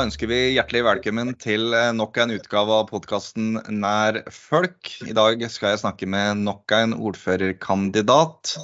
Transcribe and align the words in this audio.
Da 0.00 0.06
ønsker 0.06 0.30
vi 0.30 0.36
hjertelig 0.54 0.80
velkommen 0.86 1.34
til 1.36 1.74
eh, 1.76 1.90
nok 1.92 2.14
en 2.22 2.30
utgave 2.32 2.72
av 2.72 2.86
podkasten 2.88 3.58
Nær 3.82 4.22
folk. 4.32 4.88
I 5.04 5.12
dag 5.12 5.42
skal 5.52 5.74
jeg 5.74 5.80
snakke 5.82 6.06
med 6.08 6.40
nok 6.46 6.72
en 6.72 6.94
ordførerkandidat. 6.96 8.54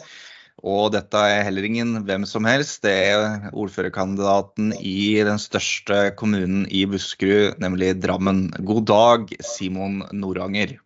Og 0.64 0.94
dette 0.94 1.24
er 1.34 1.44
heller 1.44 1.66
ingen 1.68 1.90
hvem 2.08 2.24
som 2.24 2.48
helst. 2.48 2.80
Det 2.86 2.94
er 3.10 3.50
ordførerkandidaten 3.52 4.72
i 4.80 5.20
den 5.28 5.36
største 5.42 5.98
kommunen 6.16 6.64
i 6.72 6.86
Buskerud, 6.88 7.60
nemlig 7.60 7.92
Drammen. 8.00 8.46
God 8.64 8.88
dag, 8.88 9.36
Simon 9.44 10.06
Noranger. 10.16 10.78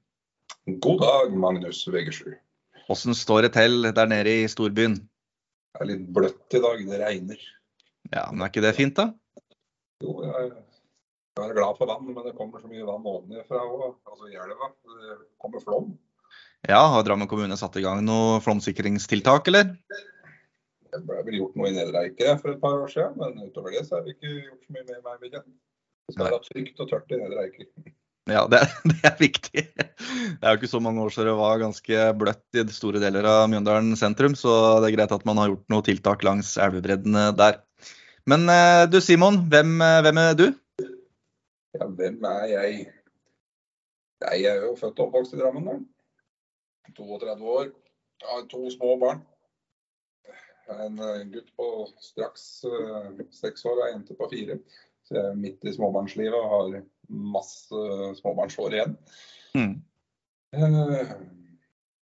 God 0.66 1.06
dag, 1.06 1.40
Magnus 1.46 1.84
Vegersrud. 1.86 2.40
Åssen 2.90 3.14
står 3.14 3.46
det 3.46 3.54
til 3.60 3.86
der 3.86 4.10
nede 4.10 4.40
i 4.42 4.50
storbyen? 4.50 4.98
Det 4.98 5.86
er 5.86 5.92
litt 5.94 6.10
bløtt 6.10 6.58
i 6.58 6.66
dag, 6.66 6.86
det 6.90 7.02
regner. 7.06 7.50
Ja, 8.10 8.26
men 8.32 8.42
er 8.42 8.50
ikke 8.50 8.66
det 8.66 8.78
fint, 8.82 8.98
da? 8.98 9.12
Jo, 10.00 10.14
jeg, 10.24 10.52
jeg 11.38 11.48
er 11.48 11.56
glad 11.56 11.78
for 11.78 11.90
vann, 11.90 12.06
men 12.08 12.24
det 12.26 12.36
kommer 12.38 12.62
så 12.62 12.70
mye 12.70 12.86
vann 12.88 13.06
ovenfra 13.06 13.64
òg. 13.66 13.98
Altså 14.08 14.30
i 14.30 14.38
elva. 14.40 14.70
Det 14.96 15.18
kommer 15.42 15.64
flom. 15.64 15.92
Ja, 16.68 16.80
Har 16.92 17.04
Drammen 17.06 17.28
kommune 17.28 17.56
satt 17.56 17.78
i 17.80 17.84
gang 17.84 18.02
noe 18.04 18.40
flomsikringstiltak, 18.44 19.48
eller? 19.48 19.72
Det 20.90 21.00
ble 21.06 21.22
vel 21.24 21.38
gjort 21.38 21.56
noe 21.56 21.70
i 21.70 21.76
Nedre 21.76 22.36
for 22.42 22.52
et 22.52 22.60
par 22.60 22.82
år 22.82 22.90
siden, 22.90 23.16
men 23.20 23.46
utover 23.46 23.76
det 23.76 23.86
så 23.86 23.98
har 23.98 24.04
vi 24.06 24.16
ikke 24.16 24.32
gjort 24.34 24.66
så 24.66 24.74
mye 24.76 24.86
med 24.88 25.00
meg. 25.06 25.26
Jeg. 25.30 25.42
Det 26.10 26.16
skal 26.16 26.26
være 26.26 26.44
trygt 26.48 26.82
og 26.82 26.90
tørt 26.90 27.14
i 27.14 27.20
Nedre. 27.20 27.46
Ja, 28.30 28.44
det, 28.50 28.60
det, 28.90 28.98
er 29.06 29.16
viktig. 29.20 29.64
Det 29.70 30.42
er 30.42 30.52
jo 30.52 30.60
ikke 30.60 30.72
så 30.72 30.82
mange 30.82 31.02
år 31.04 31.14
siden 31.14 31.30
det 31.30 31.38
var 31.38 31.62
ganske 31.62 32.04
bløtt 32.20 32.60
i 32.60 32.66
store 32.74 33.02
deler 33.02 33.28
av 33.30 33.48
Mjøndalen 33.52 33.96
sentrum, 33.98 34.36
så 34.38 34.52
det 34.82 34.90
er 34.90 34.96
greit 34.98 35.16
at 35.16 35.26
man 35.28 35.40
har 35.40 35.52
gjort 35.52 35.72
noe 35.72 35.86
tiltak 35.86 36.26
langs 36.26 36.56
elvebreddene 36.60 37.30
der. 37.38 37.62
Men 38.26 38.48
eh, 38.48 38.90
du 38.92 39.00
Simon, 39.00 39.38
hvem, 39.48 39.80
eh, 39.80 40.00
hvem, 40.04 40.18
er 40.20 40.34
du? 40.36 40.46
Ja, 41.74 41.86
hvem 41.86 42.24
er 42.24 42.44
jeg? 42.50 42.86
Jeg 44.20 44.44
er 44.44 44.64
jo 44.66 44.74
født 44.76 45.00
og 45.00 45.06
oppvokst 45.06 45.34
i 45.34 45.40
Drammen. 45.40 45.66
Da. 45.66 45.78
32 46.96 47.44
år. 47.48 47.70
Jeg 48.20 48.28
har 48.28 48.46
to 48.50 48.70
små 48.70 48.96
barn. 49.00 49.22
En 50.70 50.98
eh, 51.00 51.22
gutt 51.32 51.48
på 51.56 51.68
straks 52.02 52.46
seks 53.40 53.64
år 53.64 53.78
og 53.78 53.86
ei 53.86 53.92
jente 53.94 54.18
på 54.18 54.28
fire. 54.32 54.58
Så 55.08 55.16
jeg 55.16 55.30
er 55.30 55.40
midt 55.40 55.64
i 55.64 55.72
småbarnslivet 55.74 56.36
og 56.36 56.50
har 56.52 56.82
masse 57.08 57.86
småbarnsår 58.20 58.76
igjen. 58.76 58.98
Mm. 59.56 59.80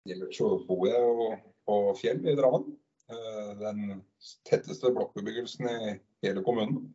Ellers 0.06 0.39
så 0.39 0.48
bor 0.67 0.89
jeg 0.89 1.03
jo 1.03 1.31
på 1.67 1.78
Fjell 2.00 2.25
i 2.25 2.34
Drammen. 2.39 2.72
Den 3.07 4.01
tetteste 4.49 4.91
blokkbebyggelsen 4.91 5.69
i 5.71 5.91
hele 6.27 6.43
kommunen. 6.43 6.89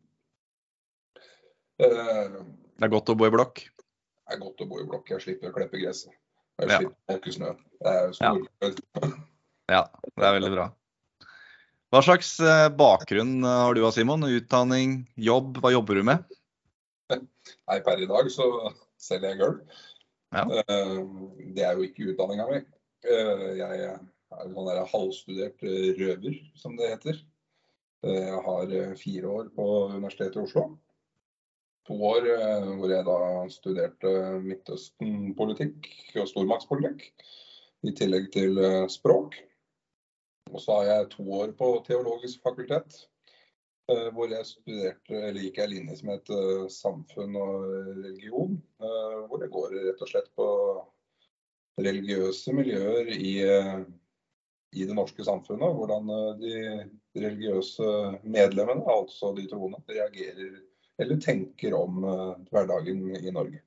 Eh, 1.80 2.34
det 2.78 2.86
er 2.86 2.92
godt 2.92 3.12
å 3.12 3.16
bo 3.16 3.28
i 3.28 3.32
blokk? 3.32 3.62
Det 3.62 4.36
er 4.36 4.42
godt 4.42 4.60
å 4.64 4.68
bo 4.68 4.82
i 4.82 4.86
blokk. 4.88 5.08
Jeg 5.14 5.24
slipper 5.24 5.50
å 5.50 5.56
klippe 5.56 5.80
gresset. 5.80 6.12
Jeg 6.60 6.68
slipper 6.68 6.92
å 6.92 7.14
måke 7.14 7.32
snø. 7.34 7.54
Det 7.80 7.94
er 7.96 8.12
stor 8.16 8.42
ja. 8.60 9.08
ja, 9.72 9.82
det 10.12 10.28
er 10.28 10.36
veldig 10.36 10.52
bra. 10.52 10.68
Hva 11.92 12.02
slags 12.04 12.34
eh, 12.40 12.68
bakgrunn 12.76 13.40
eh, 13.40 13.58
har 13.64 13.76
du 13.76 13.82
Simon? 13.94 14.28
Utdanning, 14.28 15.02
jobb, 15.16 15.58
hva 15.64 15.72
jobber 15.74 16.00
du 16.00 16.06
med? 16.12 16.38
Nei, 17.12 17.80
per 17.84 18.00
i 18.00 18.08
dag 18.08 18.28
så 18.32 18.46
selger 19.00 19.32
jeg 19.32 19.42
gulv. 19.42 19.80
Ja. 20.32 20.46
Det 21.52 21.64
er 21.66 21.76
jo 21.76 21.84
ikke 21.84 22.12
utdanninga 22.12 22.46
mi. 22.48 22.60
Jeg 23.04 23.96
sånn 24.52 24.86
halvstudert 24.92 25.62
røver, 25.98 26.40
som 26.58 26.78
det 26.78 26.94
heter. 26.94 27.22
Eh, 28.02 28.24
jeg 28.26 28.40
har 28.46 28.72
eh, 28.74 28.94
fire 28.98 29.28
år 29.30 29.52
på 29.54 29.66
Universitetet 29.92 30.40
i 30.40 30.42
Oslo. 30.42 30.64
To 31.86 31.98
år 32.08 32.26
eh, 32.32 32.66
hvor 32.78 32.90
jeg 32.90 33.06
da 33.06 33.18
studerte 33.52 34.14
Midtøsten-politikk 34.42 35.88
og 36.18 36.28
stormaktspolitikk. 36.30 37.06
I 37.82 37.94
tillegg 37.98 38.28
til 38.34 38.58
språk. 38.90 39.34
Og 40.52 40.60
så 40.62 40.76
har 40.76 40.84
jeg 40.86 41.08
to 41.16 41.24
år 41.34 41.50
på 41.58 41.72
Teologisk 41.86 42.44
fakultet. 42.44 43.00
Hvor 44.14 44.30
jeg 44.30 44.46
studerte, 44.46 45.16
eller 45.18 45.42
gikk 45.42 45.58
ei 45.58 45.66
linje 45.72 45.96
som 45.98 46.12
het 46.12 46.30
samfunn 46.70 47.34
og 47.40 47.64
religion. 47.88 48.54
Hvor 48.78 49.42
det 49.42 49.50
går 49.50 49.74
rett 49.74 50.04
og 50.06 50.12
slett 50.12 50.30
på 50.38 50.46
religiøse 51.82 52.54
miljøer 52.54 53.10
i 53.16 53.34
i 54.72 54.86
det 54.88 54.96
norske 54.96 55.24
samfunnet. 55.26 55.76
Hvordan 55.78 56.12
eh, 56.12 56.30
de 56.40 57.22
religiøse 57.22 57.88
medlemmene, 58.24 58.84
altså 58.88 59.32
de 59.36 59.46
troende, 59.50 59.82
reagerer 59.90 60.60
eller 61.02 61.20
tenker 61.20 61.76
om 61.76 62.02
eh, 62.04 62.34
hverdagen 62.52 63.04
i 63.16 63.34
Norge. 63.34 63.62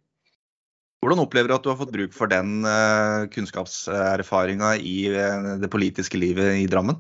Hvordan 1.04 1.22
opplever 1.22 1.52
du 1.52 1.56
at 1.58 1.66
du 1.66 1.70
har 1.70 1.78
fått 1.78 1.94
bruk 1.94 2.14
for 2.16 2.32
den 2.32 2.66
uh, 2.66 3.28
kunnskapserfaringa 3.30 4.72
i 4.82 4.96
det 5.62 5.68
politiske 5.70 6.18
livet 6.18 6.56
i 6.64 6.66
Drammen? 6.72 6.98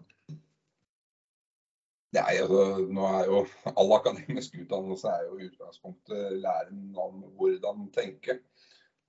Nei, 2.13 2.35
altså, 2.39 2.85
nå 2.85 3.07
er 3.09 3.31
jo 3.31 3.39
All 3.73 3.95
akademisk 3.97 4.59
utdannelse 4.61 5.09
er 5.09 5.25
jo 5.25 5.39
i 5.39 5.47
utgangspunktet 5.49 6.37
læren 6.43 6.83
om 7.01 7.23
hvordan 7.39 7.87
tenke. 7.95 8.37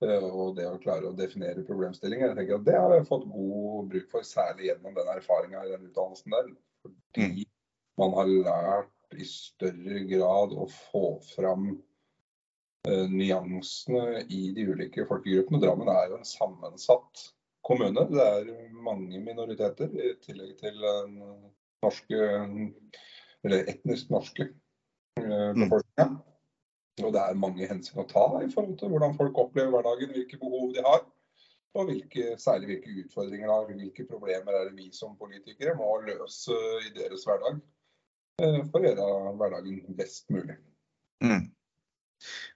Eh, 0.05 0.25
og 0.25 0.53
det 0.57 0.67
å 0.69 0.77
klare 0.81 1.09
å 1.09 1.15
definere 1.17 1.65
problemstillinger. 1.65 2.29
Jeg 2.29 2.37
tenker 2.37 2.59
at 2.59 2.67
Det 2.67 2.77
har 2.77 2.93
jeg 2.93 3.07
fått 3.09 3.25
god 3.31 3.89
bruk 3.93 4.11
for, 4.11 4.27
særlig 4.27 4.69
gjennom 4.69 4.97
den 4.97 5.09
erfaringa 5.15 5.63
i 5.65 5.71
den 5.73 5.87
utdannelsen 5.89 6.35
der. 6.35 6.51
Fordi 6.83 7.25
mm. 7.31 7.39
man 8.01 8.13
har 8.19 8.33
lært 8.33 9.17
i 9.17 9.25
større 9.25 10.03
grad 10.11 10.53
å 10.53 10.67
få 10.69 11.05
fram 11.31 11.71
uh, 11.73 13.07
nyansene 13.09 14.21
i 14.29 14.51
de 14.53 14.67
ulike 14.69 15.07
folkegruppene. 15.09 15.63
Drammen 15.63 15.89
er 15.89 16.11
jo 16.11 16.19
en 16.19 16.29
sammensatt 16.29 17.25
kommune. 17.65 18.05
Det 18.11 18.29
er 18.37 18.53
mange 18.85 19.23
minoriteter, 19.23 19.89
i 19.97 20.13
tillegg 20.21 20.53
til 20.61 20.77
den 20.83 21.17
norske, 21.81 22.21
eller 23.47 23.73
etnisk 23.73 24.13
norske 24.13 24.51
uh, 25.23 25.53
befolkninga. 25.57 26.11
Og 27.03 27.13
det 27.13 27.21
er 27.21 27.37
mange 27.37 27.67
hensyn 27.69 28.01
å 28.01 28.07
ta 28.09 28.25
i 28.41 28.49
forhold 28.49 28.77
til 28.79 28.89
hvordan 28.89 29.17
folk 29.19 29.37
opplever 29.37 29.75
hverdagen, 29.75 30.13
hvilke 30.15 30.39
behov 30.41 30.71
de 30.73 30.85
har. 30.85 31.03
Og 31.77 31.91
hvilke, 31.91 32.31
særlig 32.41 32.71
hvilke 32.71 32.93
utfordringer 33.03 33.51
har, 33.51 33.67
hvilke 33.69 34.05
problemer 34.09 34.55
er 34.55 34.69
det 34.69 34.77
vi 34.79 34.87
som 34.95 35.13
politikere 35.19 35.75
må 35.77 35.91
løse 36.07 36.55
i 36.87 36.93
deres 36.95 37.27
hverdag 37.27 37.59
eh, 38.41 38.63
for 38.71 38.81
å 38.81 38.87
gjøre 38.87 39.35
hverdagen 39.37 39.83
best 39.99 40.25
mulig. 40.33 40.57
Mm. 41.21 41.51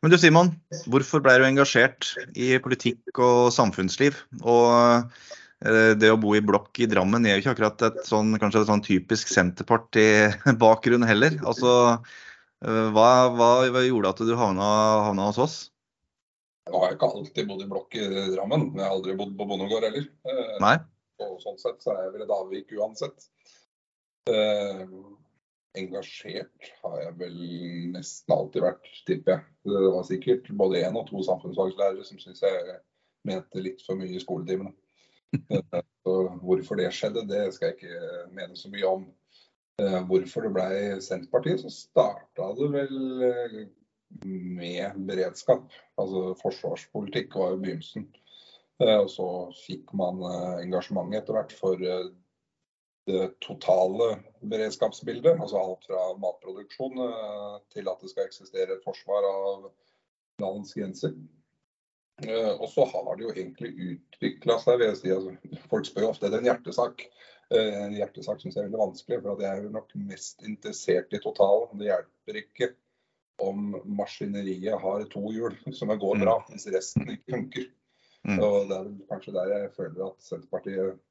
Men 0.01 0.13
du 0.13 0.17
Simon, 0.17 0.49
hvorfor 0.89 1.21
ble 1.21 1.35
du 1.37 1.45
engasjert 1.45 2.15
i 2.33 2.55
politikk 2.63 3.21
og 3.21 3.51
samfunnsliv? 3.53 4.17
Og 4.41 4.65
eh, 4.73 5.93
det 6.01 6.09
å 6.09 6.17
bo 6.17 6.33
i 6.33 6.41
blokk 6.41 6.81
i 6.81 6.89
Drammen 6.89 7.27
er 7.27 7.37
jo 7.37 7.43
ikke 7.43 7.53
akkurat 7.53 7.87
et 7.91 8.01
sånn, 8.09 8.33
kanskje 8.41 8.63
et 8.63 8.71
sånn 8.71 8.85
typisk 8.85 9.29
Senterparti-bakgrunn 9.29 11.05
heller. 11.05 11.37
Altså, 11.45 11.99
hva, 12.61 13.09
hva, 13.33 13.51
hva, 13.73 13.83
gjorde 13.87 14.11
at 14.13 14.23
du 14.25 14.33
havna, 14.37 14.71
havna 15.07 15.29
hos 15.31 15.39
oss? 15.41 15.59
Nå 16.69 16.77
har 16.77 16.91
jeg 16.91 16.99
ikke 16.99 17.09
alltid 17.09 17.47
bodd 17.49 17.63
i 17.63 17.69
blokk 17.69 17.95
i 17.97 18.03
Drammen. 18.35 18.67
Jeg 18.77 18.85
har 18.85 18.93
aldri 18.93 19.15
bodd 19.17 19.33
på 19.37 19.47
bondegård 19.49 19.87
heller. 19.87 20.05
Eh, 20.29 20.57
Nei. 20.61 20.75
Og 21.25 21.39
sånn 21.41 21.57
sett 21.61 21.81
så 21.83 21.95
er 21.95 22.05
jeg 22.05 22.13
vel 22.15 22.25
et 22.25 22.35
avvik 22.35 22.75
uansett. 22.77 23.25
Eh, 24.29 24.83
engasjert 25.81 26.69
har 26.83 26.97
jeg 27.01 27.15
vel 27.17 27.39
nesten 27.95 28.35
alltid 28.35 28.65
vært, 28.65 28.91
tipper 29.07 29.35
jeg. 29.35 29.45
Det 29.71 29.81
var 29.95 30.07
sikkert 30.07 30.51
både 30.61 30.83
én 30.85 30.99
og 30.99 31.07
to 31.09 31.23
samfunnsfagslærere 31.25 32.05
som 32.05 32.21
syntes 32.21 32.43
jeg 32.45 32.77
mente 33.27 33.63
litt 33.63 33.81
for 33.85 33.99
mye 33.99 34.13
i 34.13 34.23
skoletimene. 34.23 34.75
Eh, 35.31 35.83
så 36.03 36.13
hvorfor 36.43 36.75
det 36.75 36.89
skjedde, 36.91 37.21
det 37.29 37.53
skal 37.55 37.69
jeg 37.69 37.77
ikke 37.77 38.23
mene 38.35 38.57
så 38.59 38.67
mye 38.67 38.89
om. 38.89 39.05
Eh, 39.81 39.99
hvorfor 40.07 40.45
det 40.45 40.53
ble 40.53 40.97
Senterpartiet, 41.01 41.61
så 41.63 41.71
starta 41.73 42.49
det 42.57 42.67
vel 42.75 43.23
eh, 43.25 43.59
med 44.25 44.99
beredskap. 45.07 45.71
Altså 46.01 46.33
forsvarspolitikk 46.41 47.37
var 47.39 47.55
jo 47.55 47.61
begynnelsen. 47.63 48.07
Eh, 48.81 48.97
og 48.97 49.09
så 49.13 49.27
fikk 49.63 49.93
man 49.97 50.21
engasjement 50.61 51.15
etter 51.17 51.37
hvert 51.37 51.55
for 51.57 51.81
det 51.81 53.27
totale 53.41 54.13
beredskapsbildet. 54.45 55.39
Altså 55.39 55.61
alt 55.61 55.89
fra 55.89 56.05
matproduksjon 56.21 57.01
til 57.73 57.89
at 57.89 58.03
det 58.03 58.11
skal 58.11 58.27
eksistere 58.27 58.77
et 58.77 58.85
forsvar 58.85 59.25
av 59.25 59.71
landets 60.43 60.75
grenser. 60.77 61.15
Og 62.21 62.67
så 62.69 62.85
har 62.85 63.15
det 63.17 63.23
jo 63.25 63.31
egentlig 63.33 63.71
utvikla 63.95 64.59
seg, 64.61 64.77
vil 64.77 64.91
jeg 64.91 64.99
si. 64.99 65.13
Altså, 65.15 65.61
folk 65.71 65.87
spør 65.89 66.05
jo 66.05 66.11
ofte 66.11 66.27
er 66.27 66.35
det 66.35 66.43
en 66.43 66.49
hjertesak. 66.51 67.07
Eh, 67.51 67.83
en 67.83 67.95
hjertesak 67.95 68.39
som 68.41 68.51
er 68.51 68.63
veldig 68.63 68.79
vanskelig, 68.79 69.17
for 69.25 69.41
jeg 69.43 69.59
er 69.59 69.73
nok 69.73 69.89
mest 70.07 70.43
interessert 70.47 71.11
i 71.11 71.19
totalen. 71.19 71.73
Det 71.81 71.89
hjelper 71.89 72.39
ikke 72.45 72.69
om 73.43 73.73
maskineriet 73.97 74.79
har 74.79 75.03
to 75.11 75.33
hjul 75.35 75.57
som 75.75 75.91
går 75.91 76.21
bra, 76.21 76.37
mm. 76.39 76.51
hvis 76.53 76.69
resten 76.71 77.09
ikke 77.11 77.35
funker. 77.35 77.65
Mm. 78.23 78.37
Og 78.37 78.69
Det 78.69 78.77
er 78.77 78.89
kanskje 79.09 79.35
der 79.35 79.51
jeg 79.55 79.73
føler 79.75 80.05
at 80.07 80.23
Senterpartiet 80.23 81.01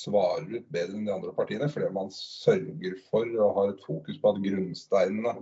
svarer 0.00 0.48
ut 0.48 0.68
bedre 0.72 0.96
enn 0.96 1.06
de 1.06 1.14
andre 1.14 1.36
partiene. 1.36 1.70
Fordi 1.70 1.92
man 1.94 2.10
sørger 2.16 2.98
for 3.06 3.30
og 3.36 3.56
har 3.60 3.74
et 3.74 3.86
fokus 3.86 4.18
på 4.18 4.34
at 4.34 4.42
grunnsteinene 4.42 5.36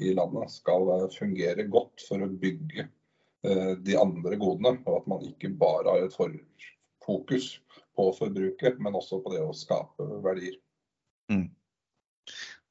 i 0.00 0.14
landet 0.16 0.54
skal 0.54 0.88
fungere 1.12 1.68
godt 1.68 2.06
for 2.08 2.24
å 2.24 2.30
bygge 2.30 2.88
de 3.84 3.96
andre 4.00 4.38
godene, 4.40 4.78
og 4.88 5.02
at 5.02 5.08
man 5.10 5.26
ikke 5.28 5.50
bare 5.60 5.92
har 5.92 6.06
et 6.06 6.14
fokus 7.04 7.50
på 7.96 8.08
forbruket, 8.16 8.80
men 8.82 8.96
også 8.98 9.20
på 9.24 9.34
det 9.34 9.42
å 9.44 9.54
skape 9.56 10.06
verdier. 10.24 10.56
Mm. 11.32 11.46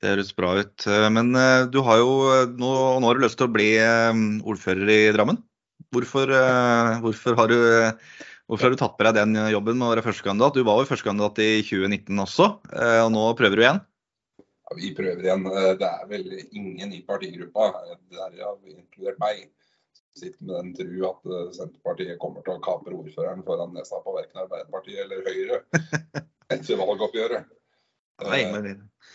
Det 0.04 0.12
høres 0.12 0.34
bra 0.36 0.52
ut. 0.60 0.86
Men 1.16 1.32
du 1.72 1.80
har 1.86 2.02
jo 2.02 2.12
nå, 2.60 2.72
nå 3.00 3.08
har 3.08 3.16
du 3.16 3.24
lyst 3.24 3.40
til 3.40 3.48
å 3.48 3.54
bli 3.54 3.70
ordfører 4.44 4.92
i 4.92 5.00
Drammen. 5.16 5.40
Hvorfor, 5.94 6.28
hvorfor, 7.06 7.38
har 7.40 7.52
du, 7.52 7.58
hvorfor, 8.50 8.66
har 8.66 8.74
du, 8.74 8.80
tatt 8.82 8.98
på 8.98 9.08
deg 9.08 9.16
den 9.16 9.38
jobben 9.54 9.80
med 9.80 9.88
å 9.88 9.94
være 9.94 10.04
førstekandidat? 10.10 10.58
Du 10.60 10.68
var 10.68 10.82
jo 10.82 10.90
førstekandidat 10.90 11.40
i 11.46 11.50
2019 11.64 12.24
også, 12.26 12.50
og 13.06 13.10
nå 13.16 13.26
prøver 13.40 13.60
du 13.60 13.64
igjen? 13.64 13.82
Ja, 14.42 14.78
vi 14.80 14.92
prøver 14.98 15.24
igjen. 15.24 15.48
Det 15.80 15.88
er 15.88 16.06
vel 16.10 16.28
ingen 16.50 16.98
i 16.98 17.04
partigruppa, 17.08 17.70
derav 18.12 18.60
inkludert 18.68 19.22
meg, 19.24 19.46
sitter 20.20 20.46
med 20.46 20.56
den 20.56 20.74
tru 20.78 21.06
at 21.10 21.28
Senterpartiet 21.58 22.20
kommer 22.22 22.46
til 22.46 22.56
å 22.56 22.64
kapre 22.64 22.96
ordføreren 22.96 23.44
foran 23.48 23.74
nesa 23.76 24.00
på 24.04 24.16
verken 24.16 24.44
Arbeiderpartiet 24.46 25.04
eller 25.06 25.26
Høyre 25.28 25.62
etter 26.54 26.80
valgoppgjøret. 26.80 27.54
Nei, 28.24 28.44
men 28.54 28.68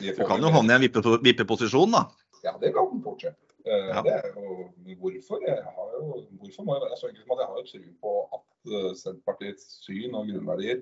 du 0.02 0.24
kan 0.26 0.42
jo 0.42 0.50
havne 0.52 0.74
i 0.74 0.78
en 0.78 1.22
vippeposisjon, 1.22 1.94
da? 1.94 2.08
Ja, 2.44 2.56
det 2.60 2.72
kan 2.74 2.98
fortsette. 3.04 3.48
Ja. 3.68 4.00
Det 4.02 4.14
er 4.14 4.28
jo, 4.32 4.68
hvorfor, 4.98 5.42
jo, 5.44 6.20
hvorfor 6.40 6.64
må 6.64 6.76
jeg 6.76 6.84
være 6.86 6.96
så 6.98 7.10
enkelt 7.10 7.26
som 7.26 7.34
at 7.34 7.42
jeg 7.42 7.50
har 7.52 7.66
tro 7.68 7.82
på 8.04 8.14
at 8.38 8.72
Senterpartiets 9.00 9.66
syn 9.84 10.16
og 10.16 10.30
grunnverdier, 10.30 10.80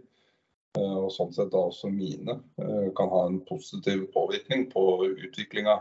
og 0.77 1.09
sånn 1.15 1.33
sett 1.35 1.53
da 1.55 1.63
også 1.71 1.91
mine, 1.93 2.39
kan 2.99 3.13
ha 3.13 3.23
en 3.27 3.41
positiv 3.49 4.07
påvirkning 4.15 4.69
på 4.73 4.85
utviklinga 5.09 5.79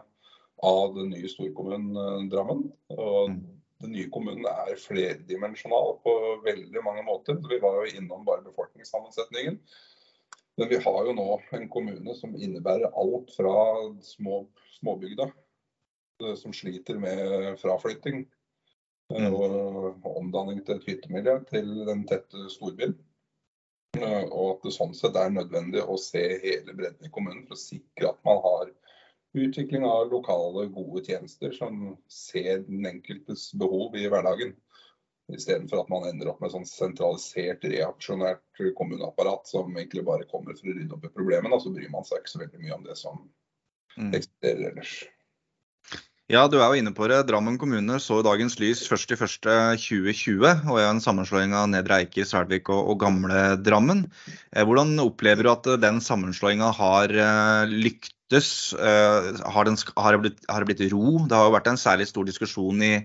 av 0.65 0.95
den 0.95 1.11
nye 1.11 1.29
storkommunen 1.29 2.29
Drammen. 2.31 2.63
Og 2.95 3.35
den 3.85 3.95
nye 3.95 4.09
kommunen 4.11 4.47
er 4.49 4.75
flerdimensjonal 4.81 5.97
på 6.03 6.15
veldig 6.45 6.83
mange 6.83 7.05
måter. 7.07 7.37
Vi 7.49 7.61
var 7.63 7.79
jo 7.79 7.99
innom 7.99 8.25
bare 8.27 8.45
befolkningssammensetningen. 8.45 9.59
Men 10.57 10.69
vi 10.71 10.79
har 10.79 10.99
jo 11.07 11.15
nå 11.15 11.25
en 11.57 11.67
kommune 11.69 12.15
som 12.15 12.35
innebærer 12.35 12.93
alt 12.95 13.33
fra 13.35 13.55
små, 14.03 14.45
småbygda 14.77 15.27
som 16.39 16.53
sliter 16.55 16.95
med 16.99 17.59
fraflytting 17.59 18.21
mm. 19.11 19.33
og 19.35 20.07
omdanning 20.15 20.61
til 20.63 20.79
et 20.79 20.87
hyttemiljø 20.87 21.41
til 21.49 21.73
den 21.89 22.05
tette 22.07 22.47
storbyen. 22.53 22.95
Og 23.99 24.45
at 24.53 24.63
det 24.63 24.73
sånn 24.75 24.95
sett 24.95 25.15
er 25.19 25.31
nødvendig 25.35 25.83
å 25.83 25.99
se 25.99 26.23
hele 26.43 26.75
bredden 26.75 27.07
i 27.07 27.11
kommunen 27.11 27.43
for 27.47 27.55
å 27.57 27.61
sikre 27.65 28.13
at 28.13 28.23
man 28.27 28.41
har 28.43 28.71
utvikling 29.41 29.85
av 29.85 30.11
lokale, 30.11 30.67
gode 30.73 31.03
tjenester 31.05 31.51
som 31.51 31.97
ser 32.11 32.63
den 32.67 32.85
enkeltes 32.85 33.51
behov 33.53 33.95
i 33.97 34.07
hverdagen. 34.09 34.55
Istedenfor 35.33 35.81
at 35.81 35.89
man 35.89 36.05
ender 36.05 36.29
opp 36.29 36.41
med 36.43 36.53
sånn 36.53 36.67
sentralisert, 36.69 37.65
reaksjonært 37.65 38.61
kommuneapparat 38.77 39.49
som 39.49 39.73
egentlig 39.73 40.05
bare 40.05 40.27
kommer 40.29 40.53
for 40.57 40.69
å 40.69 40.75
rydde 40.77 40.93
opp 40.97 41.07
i 41.07 41.13
problemene, 41.15 41.55
og 41.57 41.63
så 41.63 41.73
bryr 41.73 41.89
man 41.93 42.05
seg 42.05 42.21
ikke 42.21 42.33
så 42.35 42.43
veldig 42.43 42.61
mye 42.61 42.77
om 42.77 42.85
det 42.85 42.97
som 42.99 43.23
mm. 43.97 44.11
eksisterer 44.11 44.67
ellers. 44.69 44.99
Ja, 46.25 46.47
du 46.49 46.55
er 46.57 46.71
jo 46.73 46.79
inne 46.81 46.89
på 46.97 47.05
det. 47.05 47.19
Drammen 47.29 47.59
kommune 47.61 47.99
så 48.01 48.15
dagens 48.25 48.55
lys 48.57 48.79
1.1.2020 48.89 50.63
og 50.71 50.79
er 50.81 50.87
en 50.87 51.01
sammenslåing 51.03 51.53
av 51.53 51.67
Nedre 51.69 51.99
Eiker, 52.01 52.25
Selvik 52.25 52.71
og, 52.73 52.79
og, 52.81 52.97
Gamle 53.03 53.43
Drammen. 53.61 54.07
Eh, 54.49 54.65
hvordan 54.65 54.97
opplever 55.03 55.45
du 55.45 55.51
at 55.53 55.69
den 55.83 56.01
sammenslåinga 56.01 56.71
har 56.79 57.13
eh, 57.13 57.69
lyktes? 57.69 58.49
Eh, 58.73 59.29
har, 59.37 59.69
den, 59.69 59.77
har, 59.77 60.17
det 60.17 60.23
blitt, 60.23 60.41
har, 60.49 60.65
det 60.65 60.71
blitt, 60.71 60.81
ro? 60.95 61.19
Det 61.29 61.37
har 61.37 61.45
jo 61.45 61.55
vært 61.59 61.69
en 61.69 61.77
særlig 61.77 62.09
stor 62.09 62.25
diskusjon 62.25 62.81
i, 62.81 62.95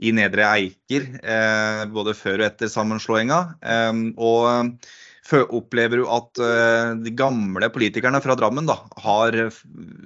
i 0.00 0.16
Nedre 0.16 0.48
Eiker, 0.54 1.10
eh, 1.20 1.84
både 1.92 2.16
før 2.16 2.40
og 2.40 2.48
etter 2.48 2.72
sammenslåinga. 2.72 3.42
Eh, 3.60 3.92
og 4.16 4.80
opplever 5.34 6.00
du 6.00 6.06
at 6.10 6.40
eh, 6.42 6.92
de 7.02 7.12
gamle 7.16 7.68
politikerne 7.74 8.20
fra 8.22 8.36
Drammen 8.38 8.68
da, 8.68 8.78
har 9.02 9.36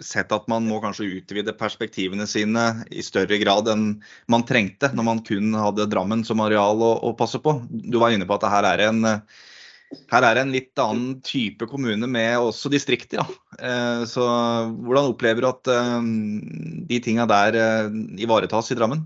sett 0.04 0.32
at 0.32 0.48
man 0.50 0.66
må 0.68 0.80
kanskje 0.82 1.08
utvide 1.18 1.54
perspektivene 1.58 2.26
sine 2.30 2.86
i 2.90 3.04
større 3.04 3.38
grad 3.42 3.68
enn 3.72 3.86
man 4.32 4.46
trengte 4.48 4.92
når 4.94 5.08
man 5.10 5.22
kun 5.26 5.54
hadde 5.58 5.88
Drammen 5.92 6.24
som 6.26 6.42
areal 6.44 6.80
å, 6.80 6.92
å 7.10 7.14
passe 7.18 7.42
på? 7.42 7.58
Du 7.68 8.00
var 8.00 8.14
inne 8.14 8.28
på 8.28 8.38
at 8.38 8.48
her 8.52 8.72
er 8.72 8.86
en 8.88 9.14
her 10.06 10.22
er 10.22 10.38
en 10.38 10.52
litt 10.54 10.78
annen 10.78 11.16
type 11.26 11.66
kommune 11.66 12.06
med 12.06 12.36
også 12.38 12.70
distrikter. 12.70 13.18
Ja. 13.18 14.04
Så 14.06 14.22
hvordan 14.86 15.08
opplever 15.10 15.42
du 15.42 15.48
at 15.48 15.70
de 16.86 17.00
tinga 17.02 17.26
der 17.26 17.58
ivaretas 18.22 18.70
i 18.70 18.78
Drammen? 18.78 19.02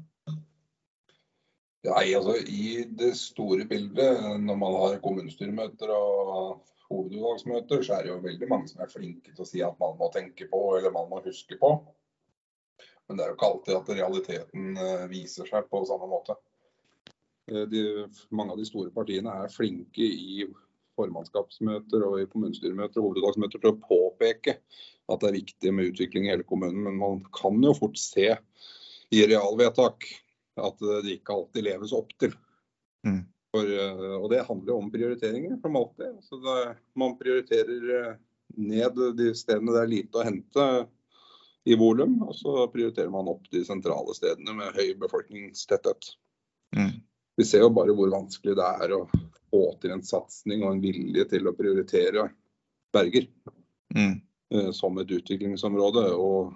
Nei, 1.85 2.15
altså 2.17 2.39
I 2.49 2.85
det 2.97 3.11
store 3.21 3.67
bildet, 3.69 4.23
når 4.41 4.57
man 4.57 4.77
har 4.81 5.03
kommunestyremøter 5.05 5.91
og 5.93 6.63
hovedutvalgsmøter, 6.89 7.83
så 7.85 7.99
er 7.99 8.07
det 8.07 8.13
jo 8.13 8.23
veldig 8.25 8.49
mange 8.49 8.71
som 8.71 8.81
er 8.81 8.93
flinke 8.93 9.35
til 9.35 9.45
å 9.45 9.49
si 9.49 9.61
at 9.65 9.77
man 9.83 9.99
må 10.01 10.09
tenke 10.15 10.49
på 10.49 10.63
eller 10.79 10.95
man 10.95 11.11
må 11.11 11.21
huske 11.27 11.59
på. 11.61 11.75
Men 13.05 13.19
det 13.19 13.25
er 13.25 13.31
jo 13.31 13.37
ikke 13.37 13.51
alltid 13.51 13.77
at 13.77 13.93
realiteten 13.99 14.81
eh, 14.81 15.05
viser 15.11 15.49
seg 15.51 15.69
på 15.69 15.83
samme 15.89 16.09
måte. 16.09 16.39
Eh, 17.53 17.67
de, 17.69 17.85
mange 18.33 18.57
av 18.57 18.61
de 18.61 18.69
store 18.69 18.93
partiene 18.95 19.37
er 19.45 19.53
flinke 19.53 20.09
i 20.09 20.47
formannskapsmøter 20.97 22.05
og 22.07 22.21
i 22.23 22.29
kommunestyremøter 22.33 23.03
og 23.03 23.11
hovedutvalgsmøter 23.11 23.61
til 23.61 23.75
å 23.75 23.81
påpeke 23.85 24.57
at 24.57 25.21
det 25.21 25.29
er 25.29 25.41
viktig 25.43 25.77
med 25.77 25.93
utvikling 25.93 26.29
i 26.29 26.33
hele 26.33 26.49
kommunen. 26.49 26.87
Men 26.87 27.01
man 27.01 27.25
kan 27.35 27.61
jo 27.61 27.77
fort 27.77 28.01
se 28.01 28.31
i 29.13 29.27
realvedtak 29.29 30.09
at 30.61 30.83
det 31.05 31.17
ikke 31.19 31.35
alltid 31.35 31.67
leves 31.67 31.95
opp 31.97 32.13
til. 32.21 32.35
Mm. 33.07 33.23
For, 33.55 33.71
eh, 33.71 34.17
og 34.19 34.29
det 34.33 34.45
handler 34.49 34.75
jo 34.75 34.81
om 34.83 34.91
prioriteringer, 34.93 35.57
som 35.63 35.77
alltid. 35.79 36.19
Så 36.27 36.41
det, 36.43 36.59
man 36.99 37.17
prioriterer 37.21 37.91
eh, 37.99 38.13
ned 38.57 39.01
de 39.19 39.31
stedene 39.37 39.75
det 39.75 39.83
er 39.85 39.93
lite 39.93 40.21
å 40.21 40.27
hente 40.27 40.69
i 41.65 41.77
volum, 41.81 42.19
og 42.27 42.35
så 42.37 42.67
prioriterer 42.73 43.13
man 43.13 43.31
opp 43.33 43.47
de 43.53 43.63
sentrale 43.65 44.15
stedene 44.17 44.53
med 44.59 44.77
høy 44.77 44.93
befolkningstetthet. 45.01 46.11
Mm. 46.77 46.99
Vi 47.37 47.47
ser 47.47 47.65
jo 47.65 47.73
bare 47.75 47.95
hvor 47.97 48.13
vanskelig 48.13 48.57
det 48.59 48.67
er 48.85 48.95
å 48.95 49.05
få 49.51 49.63
til 49.83 49.95
en 49.95 50.05
satsing 50.05 50.63
og 50.63 50.75
en 50.75 50.83
vilje 50.83 51.25
til 51.31 51.49
å 51.49 51.55
prioritere 51.57 52.29
Berger 52.95 53.27
mm. 53.95 54.15
Eh, 54.55 54.71
som 54.77 54.99
et 55.01 55.11
utviklingsområde. 55.11 56.05
Og 56.15 56.53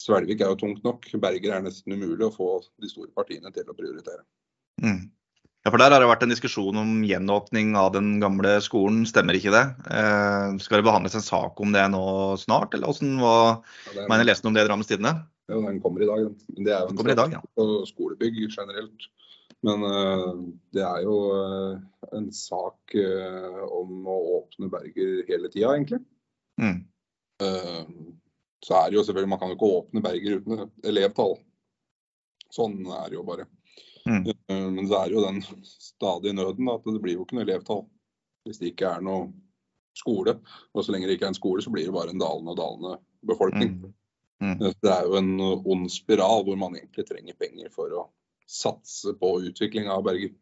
Svelvik 0.00 0.40
er 0.40 0.52
jo 0.52 0.60
tungt 0.62 0.84
nok. 0.86 1.08
Berger 1.20 1.56
er 1.56 1.64
nesten 1.64 1.94
umulig 1.94 2.24
å 2.26 2.34
få 2.34 2.50
de 2.80 2.88
store 2.90 3.10
partiene 3.16 3.52
til 3.52 3.68
å 3.68 3.76
prioritere. 3.76 4.22
Mm. 4.80 5.10
Ja, 5.60 5.68
for 5.68 5.76
Der 5.76 5.92
har 5.92 6.00
det 6.00 6.08
vært 6.08 6.22
en 6.24 6.32
diskusjon 6.32 6.78
om 6.80 7.02
gjenåpning 7.04 7.74
av 7.76 7.90
den 7.92 8.14
gamle 8.22 8.54
skolen, 8.64 9.02
stemmer 9.08 9.36
ikke 9.36 9.52
det? 9.52 9.66
Eh, 9.92 10.54
skal 10.64 10.80
det 10.80 10.86
behandles 10.86 11.18
en 11.18 11.26
sak 11.26 11.60
om 11.60 11.74
det 11.74 11.82
nå 11.92 12.04
snart, 12.40 12.72
eller 12.72 12.88
hvordan 12.88 13.18
var, 13.20 13.60
ja, 13.90 13.98
er... 13.98 14.06
mener 14.08 14.24
lesen 14.24 14.48
om 14.48 14.56
det 14.56 14.64
i 14.64 14.70
Drammens 14.70 14.88
Tidende? 14.88 15.12
Ja, 15.52 15.58
den 15.66 15.82
kommer 15.84 16.00
i 16.00 16.08
dag. 16.08 16.30
Det 16.56 16.72
er 16.72 16.86
jo 16.86 16.94
en 16.96 17.18
sak 17.18 17.34
ja. 17.36 17.42
på 17.58 17.66
skolebygg 17.90 18.40
generelt. 18.46 19.10
Men 19.66 19.84
uh, 19.84 20.38
det 20.72 20.80
er 20.86 21.02
jo 21.04 21.16
uh, 21.36 22.06
en 22.16 22.30
sak 22.32 22.94
uh, 22.96 23.60
om 23.68 24.08
å 24.08 24.16
åpne 24.38 24.70
Berger 24.72 25.26
hele 25.28 25.52
tida, 25.52 25.74
egentlig. 25.74 26.00
Mm 26.56 26.86
så 28.64 28.76
er 28.76 28.90
det 28.90 28.98
jo 28.98 29.04
selvfølgelig 29.06 29.30
Man 29.32 29.40
kan 29.40 29.50
jo 29.50 29.56
ikke 29.56 29.70
åpne 29.78 30.02
Berger 30.04 30.40
uten 30.40 30.64
elevtall. 30.84 31.38
Sånn 32.52 32.80
er 32.84 33.08
det 33.08 33.16
jo 33.16 33.24
bare. 33.26 33.46
Mm. 34.08 34.26
Eh, 34.26 34.66
men 34.74 34.88
så 34.88 35.00
er 35.00 35.08
det 35.08 35.16
jo 35.16 35.24
den 35.26 35.40
stadige 35.66 36.36
nøden 36.36 36.72
at 36.72 36.84
det 36.88 37.02
blir 37.02 37.18
jo 37.18 37.24
ikke 37.26 37.38
noe 37.38 37.46
elevtall 37.46 37.86
hvis 38.48 38.60
det 38.60 38.72
ikke 38.72 38.88
er 38.88 39.04
noe 39.04 39.30
skole. 39.96 40.38
Og 40.74 40.84
så 40.84 40.94
lenge 40.94 41.08
det 41.08 41.18
ikke 41.18 41.28
er 41.28 41.34
en 41.34 41.38
skole, 41.38 41.62
så 41.64 41.72
blir 41.72 41.88
det 41.88 41.94
bare 41.94 42.14
en 42.14 42.20
dalende 42.20 42.54
og 42.54 42.60
dalende 42.60 42.94
befolkning. 43.28 43.74
Mm. 43.80 43.96
Mm. 44.40 44.54
Eh, 44.56 44.76
det 44.82 44.92
er 44.92 45.08
jo 45.08 45.18
en 45.20 45.32
ond 45.44 45.90
spiral 45.92 46.44
hvor 46.46 46.60
man 46.60 46.76
egentlig 46.78 47.06
trenger 47.08 47.36
penger 47.40 47.72
for 47.74 47.96
å 47.96 48.06
satse 48.50 49.14
på 49.20 49.34
utvikling 49.50 49.90
av 49.92 50.04
Berger. 50.08 50.32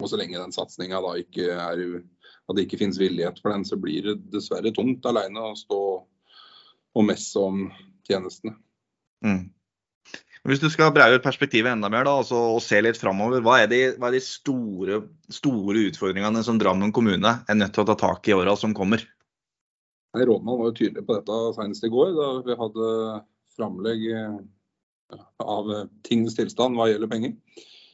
Og 0.00 0.08
så 0.08 0.16
lenge 0.16 0.40
den 0.40 0.54
satsinga 0.56 1.00
da 1.04 1.12
ikke 1.20 1.52
er 1.52 1.82
at 2.00 2.56
det 2.56 2.64
ikke 2.64 2.80
finnes 2.80 2.98
villighet 2.98 3.38
for 3.38 3.52
den, 3.52 3.66
så 3.68 3.76
blir 3.78 4.06
det 4.08 4.16
dessverre 4.32 4.72
tungt 4.74 5.04
alene 5.06 5.50
å 5.50 5.58
stå 5.58 5.80
og 6.96 7.06
messe 7.06 7.40
om 7.40 7.68
tjenestene. 8.08 8.56
Mm. 9.24 9.48
Hvis 10.48 10.62
du 10.62 10.70
skal 10.72 10.92
breie 10.96 11.18
ut 11.18 11.24
perspektivet 11.24 11.68
enda 11.74 11.90
mer 11.92 12.06
da, 12.08 12.14
altså, 12.22 12.38
og 12.56 12.62
se 12.64 12.78
litt 12.80 12.98
framover, 12.98 13.42
hva 13.44 13.58
er 13.60 13.68
de, 13.70 13.80
hva 14.00 14.08
er 14.08 14.16
de 14.16 14.22
store, 14.24 15.02
store, 15.28 15.82
utfordringene 15.90 16.40
som 16.46 16.58
Drammen 16.60 16.94
kommune 16.96 17.34
er 17.44 17.58
nødt 17.58 17.74
til 17.76 17.84
å 17.84 17.90
ta 17.90 17.98
tak 18.00 18.28
i 18.28 18.32
i 18.32 18.38
åra 18.38 18.56
som 18.56 18.72
kommer? 18.76 19.04
Nei, 20.16 20.24
Rådmann 20.26 20.58
var 20.58 20.70
jo 20.70 20.78
tydelig 20.78 21.04
på 21.06 21.18
dette 21.18 21.36
senest 21.58 21.84
i 21.86 21.92
går, 21.92 22.14
da 22.16 22.30
vi 22.46 22.56
hadde 22.58 22.88
framlegg 23.58 24.08
av 25.44 25.70
tingens 26.06 26.38
tilstand 26.38 26.78
hva 26.78 26.88
gjelder 26.88 27.10
penger. 27.10 27.36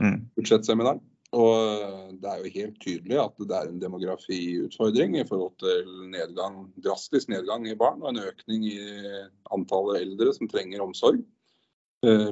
Mm. 0.01 0.23
Budsjettseminar. 0.39 1.03
Og 1.35 1.53
eh, 1.59 2.11
det 2.23 2.31
er 2.31 2.43
jo 2.43 2.53
helt 2.55 2.77
tydelig 2.83 3.19
at 3.19 3.41
det 3.43 3.57
er 3.57 3.71
en 3.71 3.81
demografiutfordring 3.83 5.17
i 5.19 5.25
forhold 5.27 5.57
til 5.63 5.89
nedgang, 6.13 6.67
drastisk 6.85 7.33
nedgang 7.33 7.67
i 7.67 7.79
barn 7.79 8.05
og 8.05 8.13
en 8.13 8.23
økning 8.29 8.69
i 8.69 8.79
antallet 9.55 10.05
eldre 10.05 10.35
som 10.37 10.51
trenger 10.51 10.85
omsorg. 10.85 11.25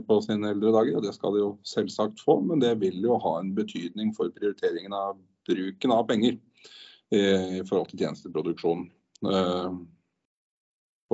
på 0.06 0.16
sine 0.22 0.50
eldre 0.52 0.70
dager, 0.70 0.96
og 0.96 1.02
det 1.02 1.14
skal 1.16 1.32
de 1.34 1.40
jo 1.40 1.46
selvsagt 1.66 2.20
få. 2.22 2.36
Men 2.46 2.60
det 2.60 2.76
vil 2.78 3.00
jo 3.02 3.16
ha 3.18 3.40
en 3.40 3.54
betydning 3.56 4.12
for 4.14 4.30
prioriteringen 4.30 4.92
av 4.92 5.16
bruken 5.48 5.90
av 5.90 6.04
penger 6.06 6.36
i 7.10 7.62
forhold 7.64 7.88
til 7.90 8.04
tjenesteproduksjonen. 8.04 8.84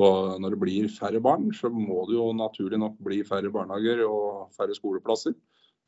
Og 0.01 0.41
når 0.43 0.55
det 0.55 0.61
blir 0.61 0.91
færre 0.93 1.23
barn, 1.23 1.49
så 1.57 1.71
må 1.73 2.05
det 2.09 2.19
jo 2.19 2.31
naturlig 2.37 2.79
nok 2.83 2.99
bli 3.07 3.23
færre 3.27 3.51
barnehager 3.55 4.05
og 4.07 4.53
færre 4.57 4.77
skoleplasser. 4.77 5.35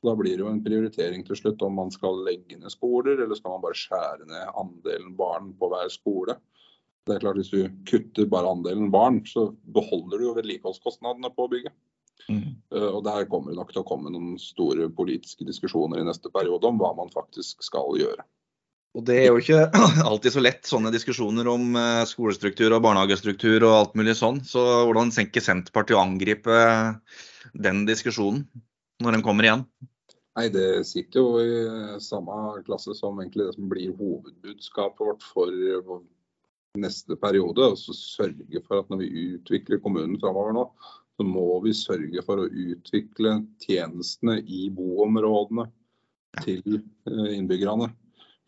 Da 0.03 0.15
blir 0.19 0.35
det 0.35 0.43
jo 0.43 0.51
en 0.51 0.65
prioritering 0.65 1.23
til 1.27 1.39
slutt 1.39 1.63
om 1.63 1.77
man 1.79 1.93
skal 1.95 2.25
legge 2.27 2.59
ned 2.59 2.73
skoler, 2.75 3.21
eller 3.23 3.39
skal 3.39 3.55
man 3.55 3.63
bare 3.63 3.79
skjære 3.79 4.27
ned 4.27 4.57
andelen 4.59 5.15
barn 5.19 5.53
på 5.59 5.71
hver 5.71 5.93
skole. 5.95 6.37
Det 7.07 7.17
er 7.17 7.23
klart 7.23 7.39
Hvis 7.39 7.51
du 7.51 7.63
kutter 7.89 8.29
bare 8.31 8.51
andelen 8.51 8.91
barn, 8.95 9.23
så 9.27 9.51
beholder 9.75 10.19
du 10.19 10.29
jo 10.29 10.37
vedlikeholdskostnadene 10.39 11.31
på 11.35 11.49
bygget. 11.51 11.75
Mm. 12.29 12.55
Og 12.71 13.01
Der 13.05 13.27
kommer 13.31 13.51
det 13.51 13.59
nok 13.59 13.73
til 13.73 13.83
å 13.83 13.87
komme 13.87 14.13
noen 14.13 14.37
store 14.39 14.89
politiske 14.95 15.47
diskusjoner 15.47 16.03
i 16.03 16.07
neste 16.07 16.31
periode 16.35 16.69
om 16.69 16.79
hva 16.79 16.93
man 16.99 17.11
faktisk 17.15 17.65
skal 17.67 17.99
gjøre. 17.99 18.27
Og 18.93 19.07
Det 19.09 19.17
er 19.23 19.31
jo 19.31 19.41
ikke 19.41 19.71
alltid 20.11 20.35
så 20.35 20.43
lett, 20.45 20.67
sånne 20.69 20.93
diskusjoner 20.95 21.49
om 21.51 21.79
eh, 21.79 22.03
skolestruktur 22.09 22.75
og 22.75 22.83
barnehagestruktur 22.85 23.65
og 23.65 23.77
alt 23.79 23.97
mulig 23.99 24.15
sånn. 24.19 24.43
Så 24.47 24.63
hvordan 24.87 25.15
senker 25.15 25.45
Senterpartiet 25.45 25.99
å 25.99 26.05
angripe 26.05 26.59
den 27.55 27.87
diskusjonen 27.89 28.45
når 29.03 29.17
den 29.17 29.25
kommer 29.27 29.49
igjen? 29.49 29.65
Nei, 30.39 30.49
Det 30.49 30.87
sitter 30.89 31.21
jo 31.21 31.41
i 31.43 32.01
samme 32.01 32.63
klasse 32.65 32.95
som 32.97 33.21
egentlig 33.21 33.51
det 33.51 33.57
som 33.59 33.69
blir 33.69 33.93
hovedbudskapet 33.99 35.05
vårt 35.05 35.27
for 35.29 36.03
neste 36.81 37.17
periode. 37.21 37.67
Altså 37.75 37.93
sørge 37.97 38.63
for 38.67 38.81
at 38.81 38.91
når 38.91 39.03
vi 39.03 39.11
utvikler 39.37 39.83
kommunen 39.85 40.17
framover 40.21 40.57
nå, 40.57 40.67
så 41.19 41.27
må 41.29 41.61
vi 41.65 41.75
sørge 41.77 42.25
for 42.25 42.41
å 42.41 42.49
utvikle 42.49 43.43
tjenestene 43.61 44.39
i 44.41 44.69
boområdene 44.73 45.69
til 46.41 46.79
eh, 46.81 47.29
innbyggerne. 47.37 47.91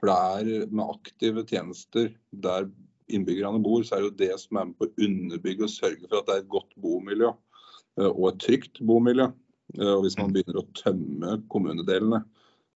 For 0.00 0.08
det 0.08 0.16
er 0.64 0.72
med 0.72 0.96
aktive 0.96 1.44
tjenester 1.48 2.10
der 2.32 2.70
innbyggerne 3.12 3.60
bor, 3.64 3.84
så 3.84 3.98
er 3.98 4.04
det 4.04 4.08
jo 4.08 4.20
det 4.24 4.40
som 4.40 4.58
er 4.58 4.70
med 4.70 4.78
på 4.80 4.88
å 4.88 5.06
underbygge 5.06 5.66
og 5.66 5.74
sørge 5.74 6.08
for 6.08 6.20
at 6.22 6.28
det 6.30 6.36
er 6.38 6.44
et 6.46 6.52
godt 6.56 6.72
bomiljø 6.80 7.30
eh, 7.30 8.08
og 8.10 8.30
et 8.32 8.44
trygt 8.46 8.80
bomiljø. 8.80 9.28
Eh, 9.78 9.92
og 9.92 10.04
hvis 10.04 10.18
man 10.20 10.34
begynner 10.34 10.60
å 10.60 10.68
tømme 10.78 11.38
kommunedelene 11.52 12.22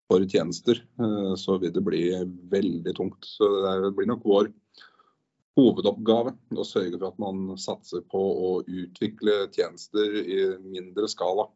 for 0.08 0.24
tjenester, 0.30 0.82
eh, 1.02 1.34
så 1.40 1.58
vil 1.62 1.74
det 1.76 1.84
bli 1.86 2.04
veldig 2.52 2.96
tungt. 2.98 3.28
Så 3.38 3.50
det 3.66 3.94
blir 3.98 4.10
nok 4.10 4.26
vår 4.28 4.52
hovedoppgave 5.58 6.36
å 6.54 6.68
sørge 6.68 7.00
for 7.00 7.10
at 7.10 7.22
man 7.22 7.56
satser 7.58 8.04
på 8.12 8.22
å 8.22 8.52
utvikle 8.62 9.48
tjenester 9.56 10.20
i 10.22 10.44
mindre 10.62 11.10
skala 11.10 11.48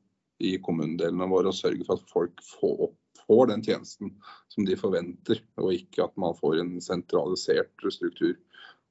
i 0.42 0.56
kommunedelene 0.58 1.30
våre, 1.30 1.52
og 1.52 1.58
sørge 1.58 1.86
for 1.86 2.02
at 2.02 2.14
folk 2.16 2.42
får 2.56 2.88
opp 2.90 2.98
får 3.32 3.48
den 3.48 3.64
tjenesten 3.64 4.16
som 4.48 4.66
de 4.66 4.76
forventer, 4.76 5.40
og 5.62 5.76
ikke 5.76 6.04
at 6.04 6.18
man 6.20 6.36
får 6.36 6.60
en 6.60 6.74
sentralisert 6.84 7.86
struktur 7.94 8.34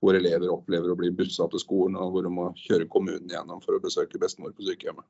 hvor 0.00 0.16
elever 0.16 0.48
opplever 0.48 0.92
å 0.92 0.96
bli 0.96 1.10
bussa 1.12 1.44
til 1.52 1.60
skolen, 1.60 1.98
og 2.00 2.14
hvor 2.14 2.24
de 2.24 2.32
må 2.32 2.46
kjøre 2.62 2.88
kommunen 2.88 3.28
gjennom 3.28 3.60
for 3.60 3.76
å 3.76 3.82
besøke 3.82 4.20
bestemor 4.22 4.54
på 4.56 4.64
sykehjemmet. 4.64 5.04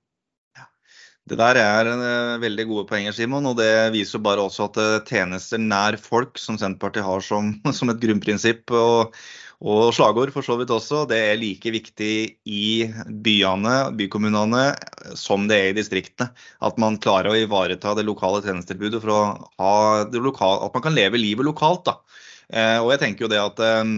Det 1.29 1.37
der 1.39 1.59
er 1.61 1.91
en, 1.91 2.01
uh, 2.01 2.41
veldig 2.43 2.65
gode 2.71 2.87
poenger, 2.89 3.13
Simon. 3.15 3.47
og 3.47 3.59
Det 3.61 3.93
viser 3.95 4.23
bare 4.25 4.47
også 4.47 4.71
at 4.71 4.81
uh, 4.81 5.03
tjenester 5.07 5.61
nær 5.61 5.99
folk, 6.01 6.41
som 6.41 6.59
Senterpartiet 6.59 7.07
har 7.07 7.21
som, 7.25 7.53
som 7.77 7.93
et 7.93 8.01
grunnprinsipp, 8.03 8.73
og, 8.73 9.15
og 9.61 9.93
slagord 9.93 10.33
for 10.33 10.47
så 10.47 10.57
vidt 10.57 10.73
også, 10.73 11.05
det 11.11 11.19
er 11.21 11.39
like 11.39 11.71
viktig 11.75 12.15
i 12.49 12.65
byene, 13.27 13.77
bykommunene, 13.99 14.65
som 15.21 15.45
det 15.51 15.59
er 15.59 15.69
i 15.75 15.77
distriktene. 15.77 16.33
At 16.65 16.81
man 16.81 16.97
klarer 17.03 17.35
å 17.35 17.39
ivareta 17.39 17.93
det 17.99 18.07
lokale 18.09 18.41
tjenestetilbudet 18.47 19.03
for 19.05 19.13
å 19.13 19.23
ha 19.61 19.77
det 20.09 20.25
lokale, 20.25 20.65
at 20.65 20.79
man 20.79 20.89
kan 20.89 20.97
leve 20.97 21.21
livet 21.21 21.47
lokalt. 21.47 21.85
da. 21.91 21.99
Eh, 22.51 22.79
og 22.81 22.91
jeg 22.95 23.03
tenker 23.05 23.27
jo 23.27 23.31
det 23.31 23.43
at 23.43 23.61
eh, 23.63 23.93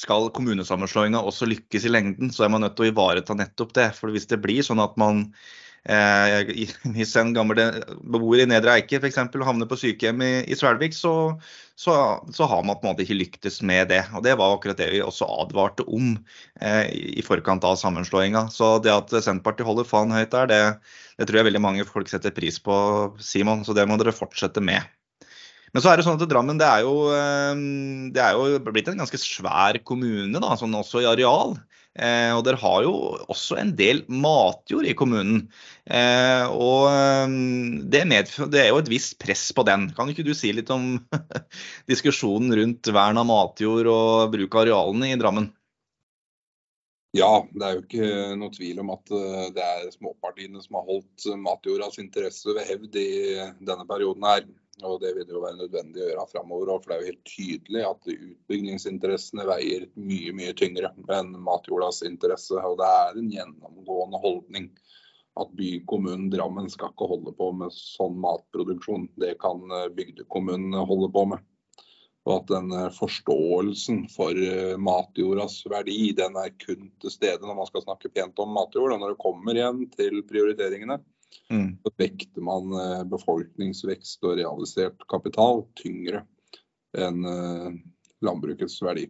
skal 0.00 0.30
kommunesammenslåinga 0.34 1.20
også 1.22 1.46
lykkes 1.52 1.86
i 1.86 1.92
lengden, 1.92 2.32
så 2.34 2.46
er 2.46 2.54
man 2.54 2.64
nødt 2.64 2.74
til 2.78 2.88
å 2.88 2.90
ivareta 2.90 3.36
nettopp 3.38 3.76
det. 3.76 3.90
For 3.98 4.10
hvis 4.14 4.26
det 4.30 4.40
blir 4.42 4.64
sånn 4.66 4.82
at 4.82 4.96
man 5.00 5.28
Eh, 5.84 6.48
hvis 6.96 7.12
en 7.20 7.34
gammel 7.36 7.60
beboer 8.00 8.44
i 8.44 8.48
Nedre 8.48 8.78
Eiker 8.78 9.02
f.eks. 9.02 9.20
havner 9.20 9.68
på 9.68 9.78
sykehjem 9.78 10.22
i, 10.24 10.32
i 10.48 10.56
Svelvik, 10.56 10.96
så, 10.96 11.12
så, 11.76 11.96
så, 12.32 12.48
har 12.48 12.64
man 12.64 12.78
på 12.80 12.88
en 12.88 12.94
måte 12.94 13.04
ikke 13.04 13.18
lyktes 13.18 13.60
med 13.66 13.90
det. 13.92 14.00
Og 14.16 14.24
Det 14.24 14.36
var 14.40 14.56
akkurat 14.56 14.80
det 14.80 14.90
vi 14.94 15.02
også 15.04 15.28
advarte 15.44 15.84
om 15.84 16.14
eh, 16.60 16.88
i 17.20 17.24
forkant 17.26 17.66
av 17.68 17.76
sammenslåinga. 17.80 18.46
Så 18.54 18.78
det 18.84 18.94
at 18.94 19.12
Senterpartiet 19.12 19.68
holder 19.68 19.88
faen 19.88 20.14
høyt 20.14 20.32
der, 20.32 20.48
det, 20.50 20.62
det, 21.18 21.28
tror 21.28 21.42
jeg 21.42 21.50
veldig 21.50 21.64
mange 21.64 21.88
folk 21.88 22.08
setter 22.12 22.34
pris 22.34 22.60
på, 22.62 22.76
Simon. 23.20 23.66
Så 23.66 23.76
det 23.76 23.88
må 23.90 24.00
dere 24.00 24.16
fortsette 24.16 24.64
med. 24.64 24.88
Men 25.74 25.82
så 25.82 25.90
er 25.90 25.98
det 25.98 26.06
sånn 26.06 26.20
at 26.20 26.28
Drammen 26.30 26.58
det 26.60 26.66
er, 26.70 26.86
jo, 26.86 27.10
eh, 27.12 27.62
det 28.14 28.24
er 28.24 28.38
jo 28.38 28.58
blitt 28.70 28.88
en 28.88 29.04
ganske 29.04 29.20
svær 29.20 29.82
kommune, 29.84 30.40
da, 30.40 30.56
sånn 30.56 30.80
også 30.80 31.04
i 31.04 31.10
areal. 31.10 31.58
Eh, 31.94 32.32
og 32.34 32.42
dere 32.42 32.58
har 32.58 32.82
jo 32.82 32.92
også 33.30 33.54
en 33.60 33.70
del 33.78 34.02
matjord 34.10 34.86
i 34.90 34.96
kommunen. 34.98 35.44
Eh, 35.86 36.42
og 36.50 36.88
eh, 36.90 37.34
det, 37.86 38.02
det, 38.10 38.62
er 38.64 38.72
jo 38.72 38.80
et 38.82 38.90
visst 38.90 39.18
press 39.22 39.46
på 39.54 39.62
den. 39.68 39.86
Kan 39.94 40.10
ikke 40.10 40.26
du 40.26 40.32
si 40.34 40.50
litt 40.54 40.72
om 40.74 40.96
diskusjonen 41.90 42.54
rundt 42.58 42.90
vern 42.94 43.20
av 43.22 43.28
matjord 43.30 43.90
og 43.92 44.32
bruk 44.34 44.58
av 44.58 44.64
arealene 44.64 45.12
i 45.12 45.20
Drammen? 45.20 45.52
Ja, 47.14 47.44
det 47.54 47.62
er 47.62 47.76
jo 47.76 47.82
ikke 47.84 48.06
noe 48.40 48.50
tvil 48.50 48.80
om 48.82 48.90
at 48.96 49.14
eh, 49.14 49.46
det 49.54 49.62
er 49.62 49.94
småpartiene 49.94 50.64
som 50.64 50.80
har 50.80 50.88
holdt 50.88 51.28
matjordas 51.38 52.02
interesse 52.02 52.50
ved 52.56 52.66
hevd 52.72 52.98
i 52.98 53.10
denne 53.62 53.86
perioden 53.86 54.26
her. 54.26 54.48
Og 54.82 54.98
det 55.00 55.12
vil 55.14 55.28
jo 55.30 55.42
være 55.44 55.60
nødvendig 55.60 56.02
å 56.02 56.08
gjøre 56.08 56.30
framover 56.32 56.72
for 56.74 56.90
det 56.90 56.96
er 56.96 57.02
jo 57.02 57.10
helt 57.12 57.28
tydelig 57.30 57.84
at 57.86 58.08
utbyggingsinteressene 58.10 59.46
veier 59.46 59.86
mye 59.94 60.34
mye 60.34 60.54
tyngre 60.58 60.90
enn 61.14 61.30
matjordas 61.46 62.02
interesse. 62.08 62.58
Og 62.58 62.80
det 62.80 62.88
er 62.90 63.20
en 63.20 63.30
gjennomgående 63.36 64.20
holdning 64.24 64.72
at 65.38 65.54
bykommunen 65.58 66.28
Drammen 66.30 66.70
skal 66.70 66.92
ikke 66.92 67.10
holde 67.10 67.34
på 67.38 67.50
med 67.54 67.74
sånn 67.74 68.18
matproduksjon. 68.22 69.08
Det 69.18 69.36
kan 69.42 69.62
bygdekommunene 69.62 69.96
bygdekommunen 69.98 70.86
holde 70.90 71.10
på 71.14 71.24
med. 71.32 71.46
Og 72.24 72.38
at 72.38 72.46
den 72.48 72.70
eh, 72.72 72.92
forståelsen 72.96 74.06
for 74.12 74.38
eh, 74.40 74.76
matjordas 74.80 75.58
verdi, 75.68 76.14
den 76.16 76.38
er 76.40 76.54
kun 76.56 76.88
til 77.02 77.12
stede 77.12 77.44
når 77.44 77.58
man 77.58 77.68
skal 77.68 77.84
snakke 77.84 78.12
pent 78.14 78.40
om 78.40 78.54
matjord. 78.56 78.94
Og 78.94 79.02
når 79.02 79.12
det 79.12 79.24
kommer 79.24 79.58
igjen 79.58 79.82
til 79.92 80.22
prioriteringene, 80.28 81.02
Mm. 81.52 81.74
Så 81.82 81.92
vekter 82.00 82.44
man 82.44 82.72
eh, 82.78 83.02
befolkningsvekst 83.10 84.24
og 84.24 84.38
realisert 84.40 85.04
kapital 85.10 85.64
tyngre 85.78 86.24
enn 86.96 87.26
eh, 87.28 87.68
landbrukets 88.24 88.80
verdi. 88.84 89.08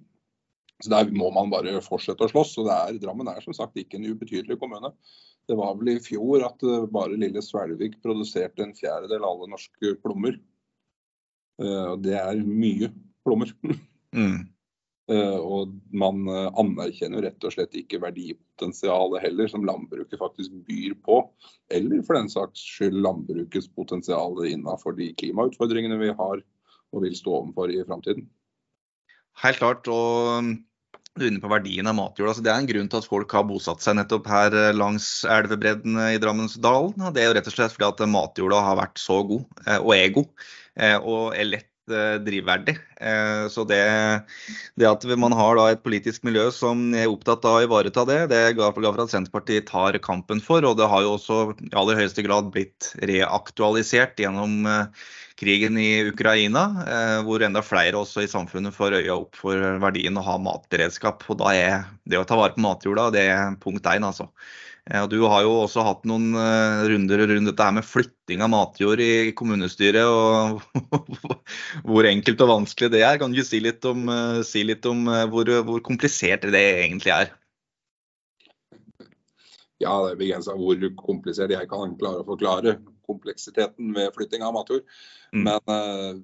Så 0.82 0.90
Der 0.90 1.12
må 1.14 1.30
man 1.34 1.52
bare 1.52 1.78
fortsette 1.84 2.26
å 2.26 2.30
slåss. 2.32 2.56
og 2.58 2.68
det 2.68 2.74
er, 2.78 2.98
Drammen 3.02 3.30
er 3.30 3.44
som 3.44 3.56
sagt 3.56 3.78
ikke 3.78 4.00
en 4.00 4.08
ubetydelig 4.10 4.58
kommune. 4.60 4.90
Det 5.46 5.56
var 5.60 5.76
vel 5.78 5.94
i 5.94 6.02
fjor 6.02 6.46
at 6.48 6.64
eh, 6.66 6.88
bare 6.90 7.20
lille 7.20 7.42
Svelvik 7.44 8.00
produserte 8.02 8.64
en 8.64 8.76
fjerdedel 8.76 9.22
av 9.22 9.36
alle 9.36 9.54
norske 9.54 9.96
plommer. 10.02 10.40
Det 11.54 12.14
er 12.18 12.40
mye 12.42 12.88
plommer. 13.22 13.52
Mm. 14.14 14.53
Eh, 15.12 15.36
og 15.36 15.74
man 15.92 16.22
eh, 16.32 16.46
anerkjenner 16.60 17.26
rett 17.26 17.44
og 17.44 17.52
slett 17.52 17.74
ikke 17.76 18.00
verdipotensialet 18.00 19.20
heller, 19.26 19.50
som 19.52 19.66
landbruket 19.68 20.20
faktisk 20.20 20.54
byr 20.68 20.94
på. 21.04 21.18
Eller 21.74 22.00
for 22.06 22.16
den 22.16 22.30
saks 22.32 22.62
skyld 22.76 23.02
landbrukets 23.04 23.68
potensial 23.76 24.40
innenfor 24.48 24.96
de 24.96 25.10
klimautfordringene 25.20 26.00
vi 26.00 26.12
har 26.16 26.44
og 26.94 27.02
vil 27.04 27.16
stå 27.18 27.40
overfor 27.42 27.72
i 27.74 27.82
framtiden. 27.84 28.24
Helt 29.42 29.60
klart. 29.60 29.90
og 29.90 30.38
um, 30.38 30.54
du 31.14 31.24
er 31.26 31.28
inne 31.30 31.42
på 31.42 31.50
verdien 31.50 31.86
av 31.86 31.94
matjord. 31.98 32.30
Altså, 32.30 32.42
det 32.46 32.50
er 32.50 32.62
en 32.62 32.70
grunn 32.70 32.88
til 32.90 33.02
at 33.02 33.06
folk 33.10 33.34
har 33.36 33.44
bosatt 33.46 33.84
seg 33.84 33.98
nettopp 33.98 34.30
her 34.30 34.56
eh, 34.56 34.72
langs 34.74 35.10
elvebredden 35.28 36.00
i 36.14 36.22
Drammensdalen. 36.22 37.10
Det 37.12 37.22
er 37.22 37.28
jo 37.28 37.36
rett 37.36 37.52
og 37.52 37.58
slett 37.58 37.76
fordi 37.76 37.90
at 37.90 38.02
matjorda 38.14 38.64
har 38.70 38.80
vært 38.80 39.02
så 39.02 39.20
god, 39.28 39.44
og 39.76 39.94
er 39.98 40.16
god, 40.16 40.48
og 41.04 41.36
er 41.36 41.50
lett 41.52 41.70
drivverdig. 42.24 42.76
Eh, 43.00 43.48
så 43.52 43.64
det, 43.68 43.80
det, 44.74 44.86
at 44.88 45.04
man 45.20 45.34
har 45.36 45.60
et 45.68 45.82
politisk 45.84 46.24
miljø 46.26 46.48
som 46.54 46.86
er 46.96 47.10
opptatt 47.10 47.44
av 47.48 47.58
å 47.58 47.64
ivareta 47.66 48.06
det, 48.08 48.20
det 48.32 48.40
er 48.40 48.56
for 48.56 49.02
at 49.04 49.12
Senterpartiet 49.12 49.68
tar 49.68 49.98
kampen 50.04 50.40
for. 50.44 50.64
Og 50.64 50.78
det 50.78 50.88
har 50.90 51.04
jo 51.04 51.14
også 51.18 51.40
i 51.52 51.74
aller 51.76 52.00
høyeste 52.00 52.24
grad 52.26 52.50
blitt 52.54 52.92
reaktualisert 53.02 54.20
gjennom 54.22 54.64
eh, 54.70 55.06
krigen 55.40 55.76
i 55.82 56.06
Ukraina, 56.06 56.60
hvor 57.26 57.42
enda 57.42 57.58
flere 57.66 57.98
også 57.98 58.22
i 58.22 58.28
samfunnet 58.30 58.72
får 58.76 59.00
øya 59.00 59.16
opp 59.16 59.34
for 59.34 59.58
verdien 59.82 60.14
å 60.14 60.22
ha 60.22 60.36
matberedskap. 60.38 61.24
Og 61.26 61.40
da 61.40 61.50
er 61.58 61.88
det 62.06 62.20
å 62.20 62.26
ta 62.28 62.38
vare 62.38 62.54
på 62.54 62.62
matjorda 62.62 63.08
det 63.12 63.24
er 63.32 63.56
punkt 63.58 63.88
én, 63.90 64.06
altså. 64.06 64.28
Og 64.84 65.06
du 65.08 65.22
har 65.24 65.46
jo 65.46 65.52
også 65.62 65.80
hatt 65.80 66.02
noen 66.04 66.34
eh, 66.36 66.82
runder 66.90 67.22
rundt 67.24 67.48
dette 67.48 67.66
her 67.66 67.72
med 67.72 67.86
flytting 67.88 68.42
av 68.44 68.50
matjord 68.52 69.00
i 69.00 69.32
kommunestyret, 69.36 70.04
og 70.04 70.60
hvor 71.88 72.04
enkelt 72.04 72.44
og 72.44 72.50
vanskelig 72.50 72.90
det 72.92 73.00
er. 73.00 73.16
Kan 73.22 73.32
du 73.32 73.40
si 73.40 73.62
litt 73.64 73.86
om, 73.88 74.04
eh, 74.12 74.42
si 74.44 74.60
litt 74.68 74.84
om 74.90 75.06
eh, 75.08 75.24
hvor, 75.32 75.48
hvor, 75.64 75.80
komplisert 75.86 76.44
det 76.52 76.62
egentlig 76.82 77.14
er? 77.14 77.32
Ja, 79.80 79.94
det 80.04 80.12
er 80.12 80.20
begrensa 80.20 80.52
hvor 80.58 80.84
komplisert 81.00 81.56
jeg 81.56 81.70
kan 81.72 81.96
klare 82.00 82.20
å 82.20 82.28
forklare 82.28 82.76
kompleksiteten 83.08 83.96
ved 83.96 84.12
flytting 84.16 84.44
av 84.44 84.52
matjord. 84.56 84.84
Mm. 85.32 85.48
Men 85.48 86.20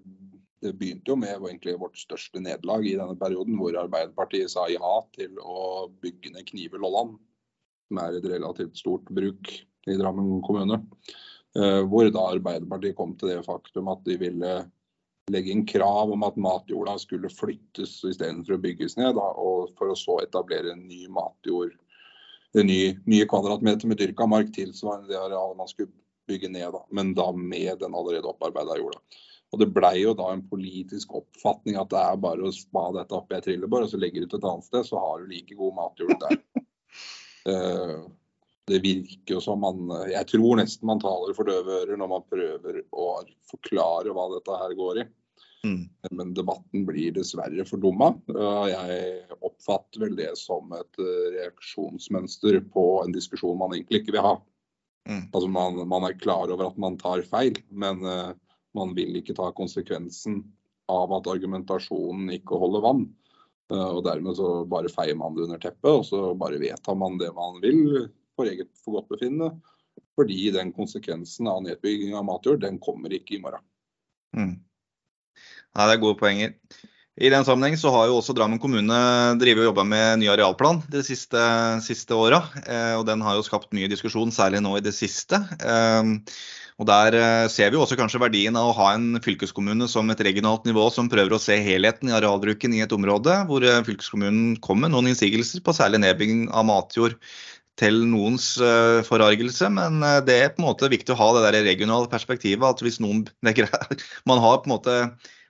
det 0.60 0.74
begynte 0.76 1.12
jo 1.12 1.16
med 1.18 1.32
egentlig 1.32 1.78
vårt 1.80 1.96
største 1.98 2.40
nederlag 2.44 2.84
i 2.84 2.94
denne 3.00 3.16
perioden, 3.20 3.56
hvor 3.56 3.76
Arbeiderpartiet 3.80 4.52
sa 4.52 4.68
ja 4.68 4.94
til 5.16 5.40
å 5.40 5.88
bygge 6.04 6.36
ned 6.36 6.46
Knive 6.48 6.80
Lolland, 6.80 7.16
som 7.90 8.00
er 8.00 8.16
et 8.16 8.28
relativt 8.30 8.78
stort 8.78 9.10
bruk 9.10 9.50
i 9.90 9.96
Drammen 9.98 10.38
kommune. 10.46 10.78
Uh, 11.58 11.82
hvor 11.90 12.06
da 12.14 12.28
Arbeiderpartiet 12.30 12.94
kom 12.96 13.16
til 13.18 13.32
det 13.32 13.42
faktum 13.42 13.90
at 13.90 14.04
de 14.06 14.14
ville 14.20 14.52
legge 15.30 15.50
inn 15.52 15.66
krav 15.66 16.10
om 16.14 16.22
at 16.26 16.38
matjorda 16.38 16.94
skulle 17.02 17.30
flyttes 17.30 17.98
istedenfor 18.06 18.56
å 18.56 18.62
bygges 18.62 18.96
ned, 18.98 19.14
da, 19.18 19.26
og 19.38 19.74
for 19.78 19.90
å 19.90 19.98
så 19.98 20.20
etablere 20.22 20.72
en 20.74 20.86
ny 20.86 21.04
matjord 21.10 21.74
ny, 22.54 22.98
nye 23.06 23.26
kvadratmeter 23.30 23.88
med 23.88 24.00
dyrka 24.00 24.26
mark 24.26 24.52
tilsvarende 24.54 25.10
det 25.10 25.18
arealet 25.18 25.58
man 25.58 25.68
skulle 25.70 25.92
bygge 26.30 26.50
ned, 26.50 26.72
da, 26.74 26.84
men 26.90 27.12
da 27.14 27.30
med 27.32 27.78
den 27.82 27.94
allerede 27.94 28.30
opparbeida 28.30 28.78
jorda. 28.78 28.98
Og 29.50 29.58
Det 29.58 29.66
blei 29.74 29.96
jo 30.04 30.14
da 30.14 30.28
en 30.30 30.44
politisk 30.46 31.14
oppfatning 31.18 31.78
at 31.80 31.90
det 31.90 31.98
er 31.98 32.18
bare 32.22 32.46
å 32.46 32.52
spa 32.54 32.84
dette 32.94 33.16
opp 33.16 33.32
i 33.32 33.38
ei 33.38 33.42
trillebår 33.42 33.86
og 33.86 33.90
så 33.90 33.98
legger 33.98 34.22
du 34.22 34.30
ut 34.30 34.36
et 34.38 34.46
annet 34.46 34.66
sted, 34.66 34.86
så 34.86 35.00
har 35.02 35.22
du 35.22 35.32
like 35.32 35.58
god 35.58 35.74
matjord 35.78 36.14
der. 36.22 36.36
Uh, 37.48 38.08
det 38.70 38.82
virker 38.84 39.34
jo 39.34 39.40
som 39.42 39.62
man 39.64 39.88
Jeg 40.12 40.28
tror 40.30 40.60
nesten 40.60 40.86
man 40.86 41.00
taler 41.02 41.32
for 41.34 41.48
døve 41.48 41.80
ører 41.80 41.98
når 41.98 42.10
man 42.12 42.26
prøver 42.28 42.82
å 42.94 43.06
forklare 43.50 44.12
hva 44.14 44.28
dette 44.36 44.58
her 44.60 44.74
går 44.78 45.00
i. 45.02 45.06
Mm. 45.66 45.80
Men 46.16 46.30
debatten 46.36 46.84
blir 46.88 47.16
dessverre 47.16 47.66
fordumma. 47.66 48.12
Jeg 48.70 49.40
oppfatter 49.40 50.04
vel 50.04 50.14
det 50.16 50.30
som 50.38 50.70
et 50.76 51.02
eh, 51.02 51.26
reaksjonsmønster 51.34 52.60
på 52.72 52.84
en 53.02 53.16
diskusjon 53.16 53.58
man 53.58 53.74
egentlig 53.74 54.04
ikke 54.04 54.14
vil 54.14 54.24
ha. 54.28 54.36
Mm. 55.10 55.26
Altså 55.26 55.50
man, 55.50 55.82
man, 55.90 56.06
er 56.06 56.20
klar 56.20 56.54
over 56.54 56.70
at 56.70 56.78
man 56.80 57.00
tar 57.00 57.24
feil, 57.26 57.58
men 57.68 58.00
man 58.76 58.94
vil 58.96 59.18
ikke 59.18 59.34
ta 59.36 59.50
konsekvensen 59.56 60.44
av 60.90 61.12
at 61.18 61.28
argumentasjonen 61.30 62.30
ikke 62.38 62.58
holder 62.60 62.84
vann. 62.84 63.04
Uh, 63.70 63.96
og 63.96 64.04
Dermed 64.06 64.38
så 64.38 64.48
bare 64.68 64.90
feier 64.92 65.18
man 65.18 65.36
det 65.36 65.46
under 65.46 65.60
teppet, 65.62 65.90
og 65.90 66.04
så 66.06 66.32
bare 66.38 66.60
vedtar 66.62 66.98
man 66.98 67.18
det 67.20 67.30
man 67.36 67.60
vil 67.62 68.08
for 68.38 68.50
eget 68.50 68.70
forgodtbefinnende. 68.84 69.52
Fordi 70.18 70.50
den 70.54 70.72
konsekvensen 70.74 71.48
av 71.50 71.62
nedbygging 71.64 72.16
av 72.18 72.26
matjord, 72.28 72.60
den 72.64 72.80
kommer 72.82 73.12
ikke 73.14 73.36
i 73.36 73.42
morgen. 73.42 73.62
Mm. 74.36 74.56
Nei, 74.60 75.84
det 75.86 75.94
er 75.94 76.02
gode 76.02 76.18
poenger. 76.20 76.56
I 77.20 77.28
den 77.28 77.44
sammenheng 77.44 77.76
så 77.76 77.90
har 77.92 78.06
jo 78.08 78.16
også 78.16 78.32
Drammen 78.36 78.60
kommune 78.60 78.96
drevet 79.40 79.60
og 79.60 79.70
jobba 79.70 79.84
med 79.84 80.22
ny 80.22 80.30
arealplan 80.32 80.78
de 80.88 81.02
siste, 81.04 81.40
siste 81.84 82.16
åra. 82.16 82.38
Eh, 82.64 82.94
og 82.96 83.04
den 83.08 83.20
har 83.20 83.36
jo 83.36 83.44
skapt 83.44 83.74
mye 83.76 83.90
diskusjon, 83.92 84.32
særlig 84.32 84.62
nå 84.64 84.78
i 84.78 84.84
det 84.84 84.94
siste. 84.96 85.36
Eh, 85.60 86.14
og 86.80 86.86
Der 86.88 87.16
eh, 87.18 87.48
ser 87.52 87.74
vi 87.74 87.76
også 87.76 87.98
kanskje 88.00 88.22
verdien 88.22 88.56
av 88.56 88.70
å 88.70 88.76
ha 88.78 88.94
en 88.94 89.20
fylkeskommune 89.20 89.84
som 89.92 90.08
et 90.08 90.22
regionalt 90.24 90.64
nivå 90.64 90.86
som 90.94 91.10
prøver 91.12 91.36
å 91.36 91.42
se 91.42 91.58
helheten 91.60 92.08
i 92.08 92.14
arealbruken 92.16 92.72
i 92.78 92.80
et 92.86 92.94
område, 92.96 93.36
hvor 93.50 93.66
fylkeskommunen 93.68 94.54
kommer 94.64 94.88
med 94.88 94.96
noen 94.96 95.10
innsigelser 95.12 95.60
på 95.66 95.74
særlig 95.76 96.00
nedbygging 96.06 96.46
av 96.48 96.64
matjord 96.70 97.18
til 97.80 98.00
noens 98.08 98.54
forargelse, 99.08 99.68
men 99.72 100.02
det 100.26 100.34
er 100.36 100.50
på 100.52 100.60
en 100.60 100.66
måte 100.66 100.88
viktig 100.92 101.14
å 101.14 101.20
ha 101.20 101.28
det 101.36 101.44
der 101.46 101.62
regionale 101.64 102.10
perspektivet. 102.12 102.64
at 102.64 102.80
hvis 102.84 102.98
noen, 103.00 103.26
Man 104.28 104.42
har 104.44 104.60
på 104.60 104.68
en 104.68 104.74
måte 104.74 104.96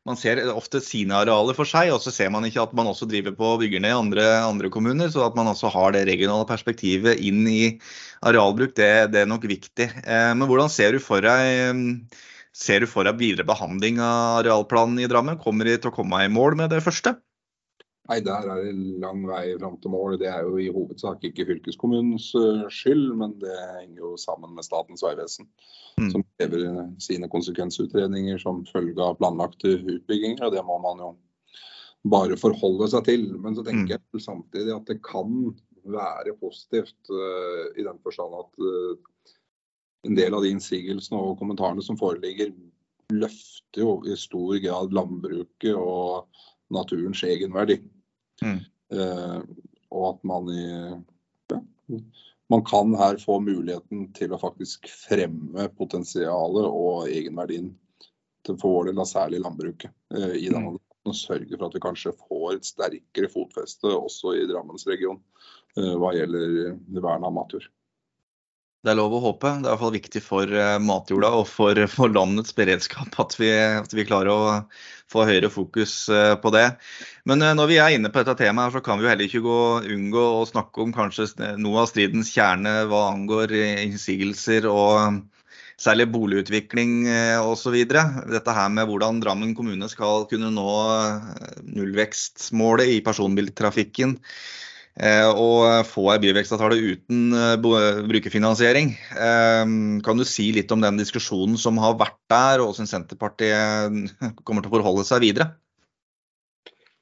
man 0.08 0.16
ser 0.16 0.40
ofte 0.52 0.80
sine 0.80 1.18
arealer 1.18 1.56
for 1.56 1.68
seg, 1.68 1.90
og 1.92 2.00
så 2.02 2.12
ser 2.14 2.30
man 2.32 2.46
ikke 2.48 2.62
at 2.62 2.72
man 2.76 2.88
også 2.88 3.08
driver 3.10 3.34
på 3.36 3.52
og 3.54 3.60
bygger 3.62 3.82
ned 3.84 3.96
andre, 3.96 4.26
andre 4.46 4.70
kommuner. 4.72 5.10
Så 5.12 5.26
at 5.26 5.36
man 5.36 5.50
også 5.50 5.70
har 5.74 5.92
det 5.96 6.06
regionale 6.08 6.48
perspektivet 6.48 7.20
inn 7.20 7.44
i 7.50 7.62
arealbruk, 8.26 8.74
det, 8.78 8.90
det 9.12 9.24
er 9.24 9.30
nok 9.30 9.44
viktig. 9.50 9.90
Eh, 10.00 10.32
men 10.32 10.48
hvordan 10.48 10.72
ser 10.72 10.96
du 10.96 11.02
for 11.04 11.24
deg 11.24 11.86
Ser 12.60 12.82
du 12.82 12.88
for 12.90 13.06
deg 13.06 13.14
videre 13.20 13.46
behandling 13.46 14.00
av 14.02 14.40
arealplanen 14.40 14.98
i 14.98 15.06
Drammen? 15.08 15.38
Kommer 15.38 15.68
de 15.68 15.76
til 15.78 15.92
å 15.92 15.94
komme 15.94 16.18
i 16.24 16.32
mål 16.34 16.56
med 16.58 16.72
det 16.74 16.80
første? 16.82 17.14
Nei, 18.08 18.18
Der 18.24 18.48
er 18.48 18.62
det 18.64 18.72
lang 19.02 19.22
vei 19.28 19.56
fram 19.60 19.76
til 19.80 19.92
mål. 19.92 20.16
Det 20.18 20.26
er 20.30 20.42
jo 20.46 20.56
i 20.58 20.70
hovedsak 20.72 21.24
ikke 21.28 21.46
fylkeskommunens 21.46 22.30
eh, 22.38 22.64
skyld, 22.72 23.12
men 23.20 23.36
det 23.42 23.54
henger 23.54 24.00
jo 24.00 24.12
sammen 24.18 24.54
med 24.56 24.66
Statens 24.66 25.04
vegvesen. 25.04 25.46
Mm. 26.00 26.08
Som 26.14 26.24
krever 26.38 26.64
sine 27.02 27.28
konsekvensutredninger 27.30 28.40
som 28.42 28.64
følge 28.66 29.04
av 29.04 29.18
planlagte 29.20 29.76
utbygginger. 29.78 30.42
og 30.46 30.56
Det 30.56 30.64
må 30.66 30.78
man 30.82 31.04
jo 31.04 31.10
bare 32.10 32.38
forholde 32.40 32.88
seg 32.90 33.06
til. 33.06 33.28
Men 33.38 33.54
så 33.58 33.66
tenker 33.66 34.00
mm. 34.00 34.08
jeg 34.16 34.24
samtidig 34.26 34.74
at 34.74 34.88
det 34.90 35.02
kan 35.06 35.52
være 35.90 36.34
positivt 36.40 37.12
uh, 37.12 37.70
i 37.78 37.84
den 37.86 38.00
forstand 38.04 38.34
at 38.36 38.60
uh, 38.60 39.36
en 40.08 40.16
del 40.16 40.34
av 40.34 40.44
de 40.44 40.52
innsigelsene 40.54 41.20
og 41.20 41.38
kommentarene 41.40 41.84
som 41.84 41.98
foreligger, 42.00 42.52
løfter 43.10 43.82
jo 43.82 43.94
i 44.06 44.16
stor 44.18 44.56
grad 44.62 44.94
landbruket 44.94 45.74
og 45.74 46.28
naturens 46.74 47.22
egenverdi. 47.26 47.80
Mm. 48.42 48.58
Eh, 48.94 49.38
og 49.90 50.04
at 50.14 50.26
man 50.26 50.50
i 50.54 50.66
ja, 51.50 51.60
man 52.50 52.64
kan 52.64 52.94
her 52.98 53.18
få 53.22 53.38
muligheten 53.42 54.08
til 54.16 54.34
å 54.34 54.40
faktisk 54.40 54.88
fremme 54.90 55.68
potensialet 55.78 56.66
og 56.66 57.10
egenverdien 57.10 57.72
til 58.46 58.56
for 58.58 58.80
vår 58.80 58.90
del 58.90 59.02
særlig 59.06 59.42
landbruket 59.44 59.92
eh, 60.16 60.34
i 60.40 60.48
denne 60.48 60.74
mm. 60.74 60.78
og 61.06 61.16
sørge 61.16 61.56
for 61.56 61.68
at 61.68 61.76
vi 61.76 61.82
kanskje 61.84 62.16
får 62.18 62.56
et 62.56 62.66
sterkere 62.66 63.30
fotfeste 63.30 63.92
også 63.94 64.34
i 64.38 64.46
Drammensregionen 64.50 65.20
eh, 65.78 65.94
hva 66.00 66.14
gjelder 66.16 66.74
vern 66.98 67.26
av 67.28 67.36
matjord. 67.36 67.68
Det 68.80 68.94
er 68.94 68.96
lov 68.96 69.12
å 69.12 69.20
håpe. 69.20 69.50
Det 69.60 69.68
er 69.68 69.68
i 69.68 69.72
hvert 69.74 69.82
fall 69.82 69.92
viktig 69.92 70.20
for 70.24 70.52
eh, 70.56 70.78
matjorda 70.80 71.28
og 71.36 71.42
for, 71.50 71.76
for 71.92 72.12
landets 72.14 72.54
beredskap 72.56 73.18
at 73.20 73.34
vi, 73.36 73.50
at 73.52 73.92
vi, 73.92 74.06
klarer 74.08 74.30
å 74.32 74.44
få 75.10 75.26
høyere 75.28 75.50
fokus 75.52 76.06
eh, 76.08 76.32
på 76.40 76.52
det. 76.54 76.64
Men 77.28 77.44
eh, 77.44 77.52
når 77.58 77.68
vi 77.68 77.76
er 77.82 77.96
inne 77.98 78.08
på 78.08 78.22
dette 78.22 78.38
temaet, 78.40 78.72
så 78.72 78.80
kan 78.84 78.96
vi 78.96 79.04
jo 79.04 79.10
heller 79.12 79.28
ikke 79.28 79.42
gå, 79.44 79.58
unngå 79.84 80.22
å 80.38 80.46
snakke 80.48 80.80
om 80.80 80.94
kanskje 80.96 81.28
noe 81.60 81.82
av 81.82 81.90
stridens 81.90 82.32
kjerne 82.32 82.86
hva 82.88 83.02
angår 83.10 83.52
innsigelser 83.58 84.64
og 84.70 85.20
særlig 85.80 86.06
boligutvikling 86.14 87.04
osv. 87.44 87.76
Dette 87.84 88.54
her 88.56 88.72
med 88.72 88.88
hvordan 88.88 89.20
Drammen 89.20 89.52
kommune 89.56 89.88
skal 89.92 90.24
kunne 90.28 90.48
nå 90.56 90.72
nullvekstmålet 91.68 92.96
i 92.96 92.98
personbiltrafikken. 93.04 94.16
Eh, 94.98 95.28
og 95.28 95.86
få 95.86 96.08
ei 96.12 96.18
byvekstavtale 96.20 96.76
uten 96.82 97.30
eh, 97.36 97.54
brukerfinansiering. 97.62 98.90
Eh, 99.14 99.62
kan 100.04 100.18
du 100.18 100.26
si 100.26 100.50
litt 100.56 100.72
om 100.74 100.82
den 100.82 100.98
diskusjonen 100.98 101.56
som 101.60 101.78
har 101.80 101.94
vært 102.00 102.18
der, 102.32 102.60
og 102.60 102.72
hvordan 102.72 102.90
Senterpartiet 102.90 104.10
kommer 104.46 104.66
til 104.66 104.72
å 104.72 104.76
forholde 104.78 105.06
seg 105.06 105.22
videre? 105.24 105.52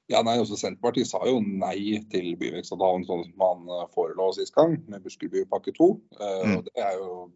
Ja, 0.08 0.22
nei, 0.24 0.38
også 0.40 0.56
Senterpartiet 0.56 1.08
sa 1.08 1.20
jo 1.28 1.40
nei 1.40 1.98
til 2.12 2.30
byvekstavtalen 2.40 3.04
sånn 3.08 3.26
som 3.26 3.34
man 3.40 3.90
forelå 3.96 4.30
sist 4.36 4.54
gang, 4.56 4.78
med 4.88 5.04
Buskerudbypakke 5.04 5.74
2. 5.76 5.90
Mm. 6.20 6.54
Og 6.54 6.64
det 6.70 6.84
er 6.84 6.96
jo 6.96 7.26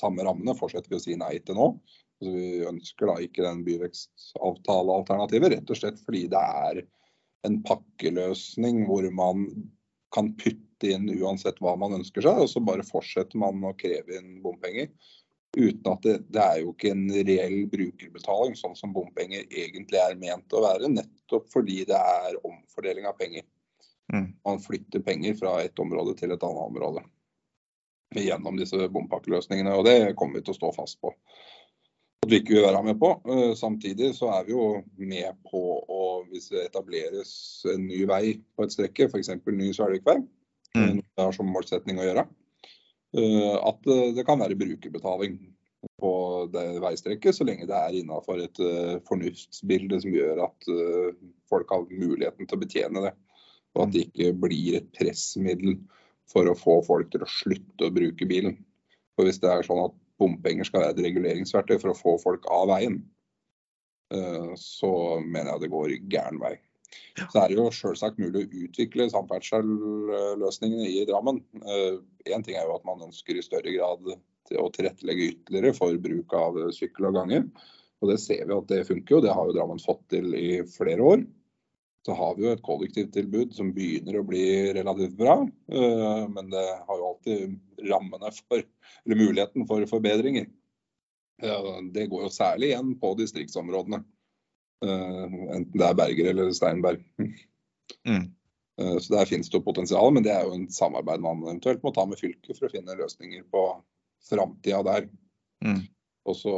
samme 0.00 0.26
rammene 0.26 0.56
fortsetter 0.56 0.92
vi 0.92 0.98
å 0.98 1.02
si 1.02 1.16
nei 1.20 1.38
til 1.40 1.56
nå. 1.56 1.72
Altså, 2.18 2.34
vi 2.34 2.66
ønsker 2.68 3.08
da 3.08 3.16
ikke 3.22 3.46
den 3.46 3.64
byvekstavtalealternativet, 3.64 5.54
rett 5.54 5.72
og 5.72 5.80
slett 5.80 6.00
fordi 6.04 6.26
det 6.32 6.44
er 6.68 6.82
en 7.46 7.60
pakkeløsning 7.64 8.84
hvor 8.88 9.06
man 9.14 9.46
kan 10.14 10.32
putte 10.38 10.92
inn 10.94 11.08
uansett 11.20 11.60
hva 11.62 11.74
man 11.80 11.96
ønsker 11.98 12.24
seg, 12.24 12.42
og 12.42 12.50
så 12.50 12.62
bare 12.64 12.86
fortsetter 12.86 13.40
man 13.40 13.64
å 13.66 13.74
kreve 13.78 14.18
inn 14.20 14.38
bompenger. 14.44 14.90
Uten 15.56 15.90
at 15.90 16.04
det, 16.04 16.16
det 16.28 16.42
er 16.44 16.58
jo 16.62 16.72
ikke 16.74 16.92
en 16.92 17.06
reell 17.12 17.60
brukerbetaling, 17.72 18.56
sånn 18.56 18.76
som 18.78 18.92
bompenger 18.94 19.46
egentlig 19.48 20.00
er 20.00 20.18
ment 20.20 20.52
å 20.52 20.62
være. 20.64 20.90
Nettopp 20.92 21.48
fordi 21.52 21.82
det 21.88 21.98
er 21.98 22.40
omfordeling 22.42 23.08
av 23.08 23.16
penger. 23.20 23.46
Mm. 24.12 24.32
Man 24.44 24.60
flytter 24.64 25.04
penger 25.04 25.36
fra 25.40 25.58
et 25.64 25.80
område 25.80 26.14
til 26.18 26.32
et 26.32 26.44
annet 26.44 26.64
område 26.64 27.04
gjennom 28.16 28.56
disse 28.56 28.88
bompakkeløsningene. 28.92 29.74
Og 29.76 29.84
det 29.88 30.14
kommer 30.16 30.38
vi 30.38 30.46
til 30.46 30.54
å 30.54 30.60
stå 30.60 30.72
fast 30.76 31.00
på 31.04 31.12
at 32.28 32.32
vi 32.34 32.40
ikke 32.42 32.58
vil 32.58 32.66
være 32.66 32.84
med 32.84 32.98
på. 33.00 33.10
Eh, 33.24 33.54
samtidig 33.56 34.12
så 34.16 34.28
er 34.36 34.44
vi 34.44 34.52
jo 34.52 34.82
med 35.00 35.36
på 35.48 35.60
å, 35.80 36.00
hvis 36.28 36.50
det 36.52 36.66
etableres 36.66 37.30
en 37.72 37.86
ny 37.88 38.02
vei 38.08 38.34
på 38.56 38.66
et 38.66 38.74
strekke, 38.74 39.08
f.eks. 39.08 39.30
ny 39.46 39.70
Svelvikvei, 39.72 40.18
mm. 40.76 40.98
det 41.00 41.24
har 41.24 41.32
som 41.32 41.48
målsetning 41.48 42.00
å 42.00 42.04
gjøre, 42.04 42.26
eh, 43.16 43.54
at 43.56 43.88
eh, 43.88 44.10
det 44.18 44.26
kan 44.28 44.42
være 44.44 44.58
brukerbetaling 44.60 45.38
på 46.02 46.12
det 46.52 46.66
veistrekket, 46.82 47.32
så 47.32 47.46
lenge 47.48 47.68
det 47.70 47.78
er 47.78 47.96
innafor 48.00 48.42
et 48.42 48.60
fornuftsbilde 49.06 50.00
som 50.02 50.10
gjør 50.10 50.40
at 50.48 50.66
folk 51.50 51.70
har 51.70 51.84
muligheten 51.86 52.48
til 52.50 52.58
å 52.58 52.60
betjene 52.64 53.02
det. 53.04 53.12
Og 53.76 53.84
at 53.84 53.92
det 53.94 54.02
ikke 54.08 54.32
blir 54.42 54.80
et 54.80 54.88
pressmiddel 54.98 55.78
for 56.30 56.50
å 56.50 56.56
få 56.58 56.80
folk 56.86 57.12
til 57.14 57.22
å 57.22 57.30
slutte 57.30 57.86
å 57.86 57.94
bruke 57.94 58.26
bilen. 58.26 58.58
For 59.14 59.28
Hvis 59.28 59.38
det 59.42 59.52
er 59.54 59.66
sånn 59.66 59.84
at 59.86 59.94
bompenger 60.18 60.66
skal 60.68 60.84
være 60.84 60.96
et 60.96 61.04
reguleringsverktøy 61.08 61.78
for 61.78 61.92
å 61.92 61.98
få 61.98 62.16
folk 62.22 62.48
av 62.52 62.68
veien, 62.72 62.98
eh, 64.14 64.54
så 64.60 64.92
mener 65.24 65.54
jeg 65.54 65.64
det 65.64 65.72
går 65.74 65.94
gæren 66.10 66.40
vei. 66.42 66.56
Så 67.18 67.40
er 67.40 67.50
det 67.50 67.58
jo 67.58 67.68
selvsagt 67.74 68.20
mulig 68.22 68.44
å 68.44 68.62
utvikle 68.64 69.08
samferdselsløsningene 69.12 70.86
i 70.88 71.02
Drammen. 71.08 71.42
Én 71.60 72.44
ting 72.46 72.56
er 72.56 72.64
jo 72.64 72.76
at 72.78 72.86
man 72.88 73.02
ønsker 73.08 73.36
i 73.36 73.44
større 73.44 73.74
grad 73.74 74.06
å 74.08 74.68
tilrettelegge 74.72 75.32
ytterligere 75.34 75.74
for 75.76 75.98
bruk 76.00 76.32
av 76.38 76.56
sykkel 76.72 77.10
og 77.10 77.18
gange. 77.18 77.42
Og 78.00 78.12
det 78.12 78.20
ser 78.22 78.46
vi 78.46 78.56
at 78.56 78.70
det 78.70 78.86
funker 78.88 79.16
jo. 79.16 79.20
Det 79.24 79.34
har 79.34 79.50
jo 79.50 79.56
Drammen 79.56 79.82
fått 79.82 80.04
til 80.14 80.32
i 80.38 80.62
flere 80.70 81.04
år. 81.04 81.26
Så 82.06 82.14
har 82.16 82.36
vi 82.36 82.46
jo 82.46 82.52
et 82.54 82.64
kollektivtilbud 82.64 83.56
som 83.56 83.72
begynner 83.76 84.20
å 84.20 84.26
bli 84.26 84.44
relativt 84.76 85.16
bra. 85.18 85.40
Men 85.68 86.52
det 86.52 86.64
har 86.86 87.00
jo 87.00 87.08
alltid 87.10 87.58
rammene 87.90 88.30
for, 88.38 88.62
eller 89.04 89.18
muligheten 89.18 89.66
for 89.68 89.84
forbedringer. 89.90 90.46
Det 91.92 92.06
går 92.10 92.24
jo 92.24 92.30
særlig 92.32 92.70
igjen 92.70 92.94
på 93.02 93.12
distriktsområdene. 93.18 94.00
Enten 94.86 95.74
det 95.74 95.86
er 95.88 95.98
Berger 95.98 96.30
eller 96.32 96.54
Steinberg. 96.56 97.02
Mm. 98.08 98.24
Så 98.78 99.12
der 99.12 99.26
finnes 99.26 99.50
det 99.50 99.58
jo 99.58 99.66
potensial, 99.66 100.12
men 100.14 100.22
det 100.22 100.32
er 100.32 100.46
jo 100.46 100.54
en 100.54 100.68
samarbeid 100.70 101.22
man 101.24 101.42
eventuelt 101.42 101.82
må 101.82 101.90
ta 101.94 102.06
med 102.06 102.20
fylket 102.20 102.54
for 102.54 102.68
å 102.68 102.72
finne 102.72 102.96
løsninger 102.98 103.42
på 103.50 103.62
framtida 104.30 104.84
der. 104.86 105.08
Mm. 105.66 105.82
Og 106.28 106.36
så 106.38 106.56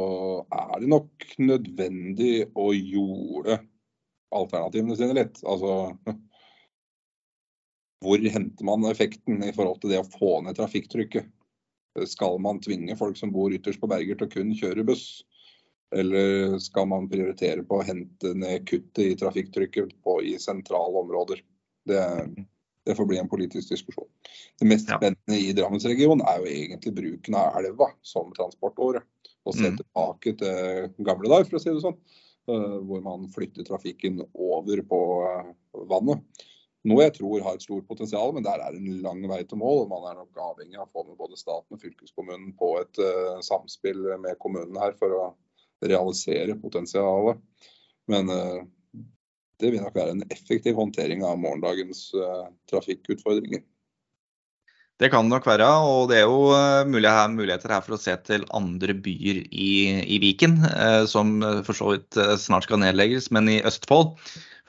er 0.53 0.73
det 0.83 0.89
nok 0.91 1.27
nødvendig 1.41 2.35
å 2.53 2.71
jorde 2.77 3.57
alternativene 4.35 4.97
sine 4.97 5.15
litt. 5.17 5.41
Altså 5.43 5.95
hvor 8.01 8.23
henter 8.33 8.65
man 8.65 8.87
effekten 8.89 9.43
i 9.45 9.53
forhold 9.53 9.81
til 9.81 9.93
det 9.93 10.01
å 10.01 10.09
få 10.09 10.39
ned 10.45 10.57
trafikktrykket? 10.57 11.29
Skal 12.07 12.39
man 12.39 12.61
tvinge 12.63 12.95
folk 12.95 13.17
som 13.19 13.33
bor 13.33 13.51
ytterst 13.53 13.81
på 13.81 13.89
Berger 13.91 14.17
til 14.17 14.29
å 14.29 14.31
kun 14.31 14.55
kjøre 14.57 14.87
buss? 14.87 15.05
Eller 15.91 16.55
skal 16.63 16.87
man 16.87 17.09
prioritere 17.11 17.65
på 17.67 17.81
å 17.81 17.85
hente 17.85 18.31
ned 18.37 18.63
kuttet 18.69 19.03
i 19.03 19.17
trafikktrykket 19.19 19.97
på, 20.05 20.21
i 20.23 20.37
sentrale 20.39 21.03
områder? 21.03 21.43
Det, 21.87 22.01
det, 22.87 22.95
får 22.95 23.09
bli 23.09 23.19
en 23.19 23.29
politisk 23.29 23.73
diskusjon. 23.73 24.07
Det 24.61 24.69
mest 24.69 24.87
spennende 24.87 25.35
i 25.37 25.51
Drammensregionen 25.57 26.23
er 26.31 26.39
jo 26.39 26.51
egentlig 26.53 26.95
bruken 26.95 27.37
av 27.37 27.59
elva 27.59 27.89
som 28.07 28.31
transportåre 28.37 29.03
og 29.41 29.57
se 29.57 29.67
mm. 29.67 29.77
tilbake 29.81 30.35
til 30.37 31.05
gamle 31.05 31.27
dager, 31.27 31.49
for 31.49 31.57
å 31.57 31.63
si 31.63 31.73
det 31.73 31.83
sånn. 31.83 31.97
Eh, 32.51 32.77
hvor 32.87 33.01
man 33.01 33.29
flytter 33.31 33.63
trafikken 33.63 34.21
over 34.33 34.81
på 34.81 35.01
eh, 35.27 35.51
vannet. 35.89 36.47
Noe 36.89 37.05
jeg 37.05 37.13
tror 37.19 37.43
har 37.45 37.55
et 37.55 37.63
stort 37.63 37.85
potensial, 37.87 38.31
men 38.33 38.43
der 38.43 38.59
er 38.63 38.75
en 38.75 38.87
lang 39.03 39.21
vei 39.29 39.43
til 39.45 39.59
mål. 39.61 39.83
og 39.83 39.91
Man 39.91 40.07
er 40.09 40.17
nok 40.17 40.39
avhengig 40.41 40.79
av 40.79 40.87
å 40.87 40.91
få 40.91 41.03
med 41.07 41.19
både 41.19 41.37
staten 41.37 41.77
og 41.77 41.83
fylkeskommunen 41.83 42.55
på 42.57 42.71
et 42.79 43.01
uh, 43.05 43.37
samspill 43.45 44.01
med 44.23 44.39
kommunen 44.41 44.79
her 44.81 44.95
for 44.97 45.13
å 45.13 45.27
realisere 45.85 46.57
potensialet. 46.57 47.37
Men 48.09 48.33
det 49.61 49.69
vil 49.69 49.85
nok 49.85 49.93
være 49.93 50.15
en 50.17 50.25
effektiv 50.33 50.73
håndtering 50.81 51.21
av 51.25 51.37
morgendagens 51.41 52.01
trafikkutfordringer. 52.69 53.61
Det 55.01 55.09
kan 55.09 55.25
det 55.25 55.33
nok 55.33 55.47
være, 55.49 55.65
og 55.81 56.11
det 56.11 56.19
er 56.19 56.27
jo 56.29 56.51
eh, 56.53 56.85
muligheter 56.85 57.73
her 57.73 57.81
for 57.81 57.95
å 57.95 58.01
se 58.01 58.13
til 58.27 58.43
andre 58.53 58.93
byer 58.93 59.39
i, 59.49 59.71
i 60.05 60.19
Viken, 60.21 60.59
eh, 60.69 61.05
som 61.09 61.39
for 61.65 61.73
så 61.73 61.95
vidt 61.95 62.19
eh, 62.21 62.35
snart 62.37 62.67
skal 62.67 62.83
nedlegges, 62.83 63.31
men 63.33 63.49
i 63.49 63.63
Østfold. 63.65 64.13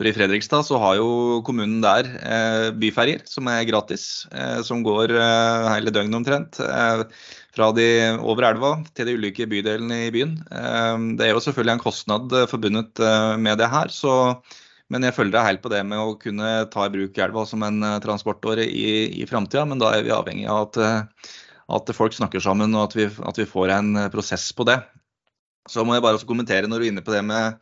For 0.00 0.08
i 0.08 0.14
Fredrikstad 0.16 0.64
så 0.64 0.80
har 0.80 0.96
jo 0.96 1.42
kommunen 1.44 1.82
der 1.84 2.08
byferjer 2.80 3.26
som 3.28 3.50
er 3.52 3.66
gratis, 3.68 4.24
som 4.64 4.80
går 4.82 5.12
hele 5.12 5.92
døgnet 5.92 6.16
omtrent. 6.16 6.58
Fra 7.52 7.68
de 7.76 7.86
over 8.24 8.48
elva 8.48 8.72
til 8.96 9.10
de 9.10 9.18
ulike 9.20 9.46
bydelene 9.52 10.06
i 10.06 10.10
byen. 10.14 10.32
Det 11.20 11.28
er 11.28 11.36
jo 11.36 11.44
selvfølgelig 11.44 11.74
en 11.76 11.84
kostnad 11.84 12.34
forbundet 12.50 13.04
med 13.44 13.60
det 13.60 13.68
her. 13.70 13.92
så 13.92 14.16
men 14.92 15.06
jeg 15.06 15.16
følger 15.16 15.32
deg 15.38 15.46
helt 15.46 15.62
på 15.64 15.70
det 15.72 15.80
med 15.88 16.00
å 16.00 16.16
kunne 16.20 16.48
ta 16.72 16.84
i 16.84 16.92
bruk 16.92 17.20
elva 17.24 17.46
som 17.48 17.62
en 17.64 17.80
eh, 17.86 18.00
transportåre 18.04 18.66
i, 18.68 18.90
i 19.22 19.28
framtida. 19.28 19.64
Men 19.68 19.80
da 19.80 19.94
er 19.96 20.04
vi 20.04 20.12
avhengig 20.12 20.48
av 20.52 20.66
at, 20.66 20.80
eh, 20.84 21.30
at 21.78 21.92
folk 21.96 22.16
snakker 22.16 22.42
sammen 22.44 22.76
og 22.76 22.90
at 22.90 22.98
vi, 22.98 23.06
at 23.08 23.40
vi, 23.40 23.48
får 23.48 23.72
en 23.78 23.94
eh, 24.02 24.10
prosess 24.12 24.50
på 24.56 24.66
det. 24.68 24.76
Så 25.70 25.86
må 25.86 25.96
jeg 25.96 26.04
bare 26.04 26.18
også 26.18 26.28
kommentere 26.28 26.68
når 26.68 26.82
du 26.82 26.86
er 26.86 26.92
inne 26.92 27.04
på 27.06 27.14
det 27.14 27.22
med 27.24 27.56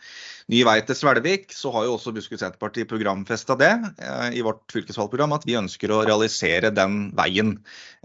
ny 0.51 0.65
vei 0.67 0.81
til 0.83 0.99
Svelvik, 0.99 1.53
så 1.55 1.71
har 1.75 1.87
jo 1.87 1.95
også 1.95 2.13
Buskerud 2.15 2.41
Senterparti 2.43 2.85
programfesta 2.89 3.55
det 3.61 3.71
eh, 4.03 4.39
i 4.41 4.43
vårt 4.45 4.65
fylkesvalgprogram, 4.75 5.37
at 5.37 5.47
vi 5.47 5.59
ønsker 5.61 5.93
å 5.95 6.03
realisere 6.09 6.73
den 6.75 7.13
veien. 7.19 7.55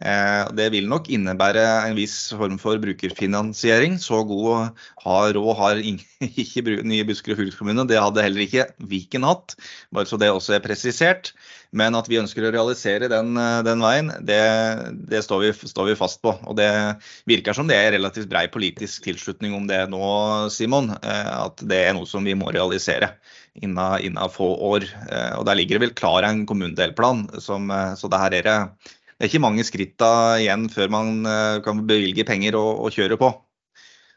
Eh, 0.03 0.43
det 0.58 0.69
vil 0.73 0.89
nok 0.91 1.10
innebære 1.10 1.63
en 1.88 1.97
viss 1.97 2.17
form 2.36 2.60
for 2.62 2.77
brukerfinansiering. 2.84 3.97
Så 4.01 4.21
god 4.29 4.75
har 5.05 5.34
råd 5.38 5.60
har 5.62 5.81
ikke 6.45 6.65
nye 6.86 7.08
Buskerud 7.08 7.39
fylkeskommune. 7.39 7.88
Det 7.89 8.01
hadde 8.01 8.25
heller 8.25 8.45
ikke 8.45 8.69
Viken 8.91 9.25
hatt, 9.25 9.58
bare 9.95 10.10
så 10.10 10.19
det 10.21 10.34
også 10.34 10.58
er 10.58 10.65
presisert. 10.65 11.34
Men 11.75 11.97
at 11.97 12.08
vi 12.08 12.21
ønsker 12.21 12.45
å 12.45 12.53
realisere 12.53 13.10
den, 13.12 13.34
eh, 13.41 13.62
den 13.65 13.81
veien, 13.84 14.13
det, 14.27 14.39
det 15.10 15.23
står, 15.25 15.47
vi, 15.47 15.71
står, 15.71 15.89
vi, 15.89 15.97
fast 15.99 16.21
på. 16.23 16.36
Og 16.45 16.60
det 16.60 16.69
virker 17.27 17.58
som 17.58 17.67
det 17.67 17.79
er 17.79 17.95
relativt 17.97 18.29
brei 18.31 18.45
politisk 18.51 19.08
tilslutning 19.08 19.58
om 19.58 19.65
det 19.71 19.81
nå, 19.91 20.05
Simon. 20.53 20.93
At 21.01 21.63
det 21.65 21.81
er 21.88 21.97
noe 21.97 22.08
som 22.10 22.23
vi 22.27 22.35
må 22.39 22.52
realisere 22.54 23.13
innen, 23.56 24.19
få 24.34 24.52
år. 24.71 24.88
Eh, 25.10 25.34
og 25.39 25.48
der 25.48 25.60
ligger 25.60 25.80
det 25.80 25.88
vel 25.88 25.98
klar 25.98 26.28
en 26.28 26.45
kommunedelplan. 26.50 27.28
Som, 27.43 27.71
så 27.98 28.12
det 28.12 28.21
her 28.21 28.38
er 28.41 28.48
det, 28.50 28.60
det 29.15 29.26
er 29.26 29.32
ikke 29.32 29.45
mange 29.45 29.65
skritta 29.67 30.12
igjen 30.41 30.69
før 30.71 30.91
man 30.91 31.12
kan 31.65 31.86
bevilge 31.88 32.28
penger 32.28 32.58
og, 32.60 32.86
og 32.86 32.95
kjøre 32.95 33.19
på. 33.21 33.32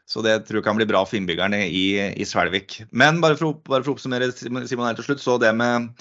Så 0.09 0.23
det 0.25 0.47
tror 0.47 0.57
jeg 0.57 0.65
kan 0.65 0.77
bli 0.79 0.87
bra 0.89 1.03
for 1.05 1.19
innbyggerne 1.19 1.59
i, 1.69 1.83
i 2.17 2.25
Svelvik. 2.25 2.79
Men 2.89 3.19
bare 3.21 3.37
for, 3.37 3.59
bare 3.61 3.85
for, 3.85 3.93
å 3.93 3.97
oppsummere 3.97 4.31
Simon 4.33 4.87
her 4.87 4.97
til 4.97 5.05
slutt, 5.05 5.21
så 5.21 5.35
det 5.41 5.51
med 5.53 5.91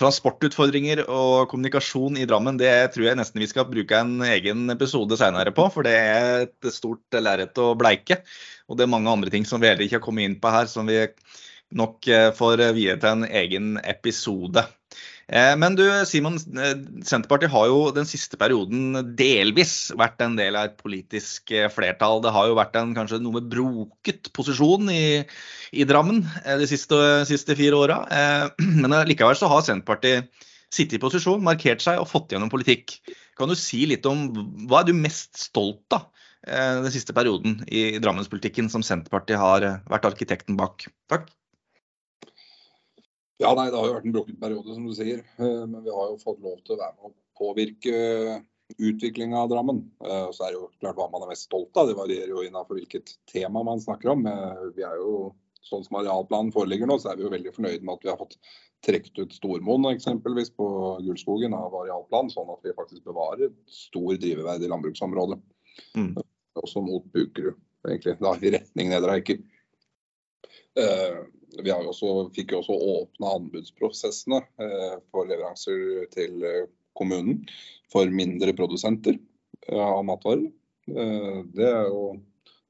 transportutfordringer 0.00 1.02
og 1.04 1.50
kommunikasjon 1.50 2.16
i 2.16 2.24
Drammen, 2.28 2.56
det 2.56 2.72
tror 2.94 3.10
jeg 3.10 3.18
nesten 3.18 3.42
vi 3.42 3.50
skal 3.50 3.68
bruke 3.68 3.98
en 3.98 4.22
egen 4.24 4.72
episode 4.72 5.18
senere 5.20 5.52
på. 5.52 5.66
For 5.74 5.84
det 5.84 5.92
er 5.98 6.46
et 6.46 6.70
stort 6.72 7.18
lerret 7.20 7.60
å 7.60 7.74
bleike. 7.76 8.22
Og 8.72 8.78
det 8.78 8.86
er 8.86 8.94
mange 8.94 9.12
andre 9.12 9.32
ting 9.34 9.44
som 9.48 9.60
vi 9.60 9.68
heller 9.68 9.84
ikke 9.84 9.98
har 9.98 10.06
kommet 10.06 10.30
inn 10.30 10.38
på 10.40 10.54
her, 10.54 10.70
som 10.70 10.88
vi 10.88 11.02
nok 11.76 12.08
eh, 12.08 12.30
får 12.36 12.62
vie 12.76 12.96
til 12.96 13.10
en 13.10 13.24
egen 13.28 13.76
episode. 13.84 14.64
Eh, 15.28 15.52
men 15.60 15.76
du 15.76 15.84
Simon, 16.08 16.38
eh, 16.56 16.74
Senterpartiet 17.04 17.52
har 17.52 17.68
jo 17.68 17.80
den 17.94 18.08
siste 18.08 18.38
perioden 18.40 19.14
delvis 19.18 19.90
vært 19.98 20.22
en 20.24 20.38
del 20.38 20.56
av 20.56 20.70
et 20.70 20.78
politisk 20.80 21.52
flertall. 21.74 22.22
Det 22.24 22.32
har 22.34 22.48
jo 22.48 22.58
vært 22.58 22.78
en 22.80 22.94
kanskje 22.96 23.20
noe 23.22 23.44
broket 23.44 24.32
posisjon 24.36 24.88
i, 24.92 25.24
i 25.72 25.88
Drammen 25.88 26.24
de 26.46 26.68
siste, 26.70 27.00
siste 27.28 27.56
fire 27.58 27.80
åra. 27.80 28.02
Men 28.82 29.00
likevel 29.08 29.36
så 29.38 29.50
har 29.52 29.66
Senterpartiet 29.66 30.30
sittet 30.72 30.98
i 30.98 31.00
posisjon, 31.00 31.44
markert 31.44 31.84
seg 31.84 32.00
og 32.00 32.08
fått 32.08 32.32
gjennom 32.32 32.52
politikk. 32.52 32.98
Kan 33.38 33.48
du 33.48 33.56
si 33.56 33.84
litt 33.88 34.04
om 34.08 34.26
hva 34.68 34.82
er 34.82 34.88
du 34.88 34.96
mest 34.96 35.36
stolt 35.40 35.96
av 35.96 36.08
den 36.48 36.92
siste 36.94 37.12
perioden 37.16 37.62
i 37.66 37.98
Drammenspolitikken 38.00 38.68
som 38.72 38.84
Senterpartiet 38.84 39.40
har 39.40 39.64
vært 39.88 40.08
arkitekten 40.08 40.60
bak? 40.60 40.84
Takk. 41.12 41.28
Ja, 43.38 43.54
nei, 43.54 43.70
Det 43.70 43.78
har 43.78 43.86
jo 43.86 43.94
vært 43.94 44.06
en 44.08 44.14
brukket 44.16 44.38
periode, 44.42 44.74
som 44.74 44.86
du 44.86 44.94
sier. 44.98 45.22
Eh, 45.38 45.64
men 45.70 45.82
vi 45.84 45.94
har 45.94 46.10
jo 46.10 46.20
fått 46.22 46.40
lov 46.42 46.58
til 46.64 46.74
å 46.74 46.80
være 46.80 46.94
med 46.96 47.10
og 47.10 47.18
påvirke 47.38 47.98
utviklinga 48.82 49.38
av 49.38 49.52
Drammen. 49.52 49.84
Eh, 50.04 50.30
så 50.34 50.44
er 50.44 50.52
det 50.52 50.58
jo 50.58 50.70
klart 50.82 50.98
hva 50.98 51.06
man 51.12 51.24
er 51.24 51.30
mest 51.32 51.46
stolt 51.46 51.76
av. 51.78 51.88
Det 51.88 51.96
varierer 51.98 52.32
jo 52.34 52.42
innenfor 52.42 52.80
hvilket 52.80 53.14
tema 53.30 53.62
man 53.66 53.80
snakker 53.80 54.12
om. 54.16 54.26
Eh, 54.26 54.64
vi 54.76 54.86
er 54.86 54.98
jo, 55.02 55.34
Sånn 55.68 55.82
som 55.84 55.98
arealplanen 55.98 56.48
foreligger 56.54 56.88
nå, 56.88 56.94
så 57.02 57.10
er 57.10 57.18
vi 57.18 57.24
jo 57.26 57.30
veldig 57.32 57.50
fornøyd 57.52 57.82
med 57.84 57.98
at 57.98 58.04
vi 58.06 58.08
har 58.08 58.16
fått 58.16 58.36
trukket 58.86 59.18
ut 59.18 59.34
Stormoen 59.36 59.84
eksempelvis 59.90 60.52
på 60.56 60.68
Gullskogen 61.04 61.52
av 61.52 61.74
arealplan, 61.76 62.30
sånn 62.32 62.48
at 62.54 62.62
vi 62.64 62.72
faktisk 62.76 63.02
bevarer 63.04 63.50
stor 63.68 64.16
driveverdig 64.22 64.70
landbruksområde. 64.70 65.36
Mm. 65.98 66.14
Også 66.62 66.80
mot 66.86 67.04
Bukerud, 67.12 67.58
egentlig. 67.84 68.14
Da, 68.22 68.32
I 68.38 68.54
retning 68.54 68.94
Nedre 68.94 69.18
Eiker 69.18 69.42
vi 71.56 71.72
også, 71.72 72.28
fikk 72.36 72.52
jo 72.52 72.62
også 72.62 72.76
åpna 72.94 73.34
anbudsprosessene 73.38 74.40
eh, 74.62 74.96
for 75.12 75.28
leveranser 75.28 76.08
til 76.12 76.44
eh, 76.44 76.66
kommunen 76.98 77.44
for 77.92 78.10
mindre 78.12 78.54
produsenter 78.56 79.16
eh, 79.16 79.84
av 79.84 80.02
matvarer. 80.08 80.48
Det 80.88 81.66
er 81.68 81.90
jo 81.90 82.14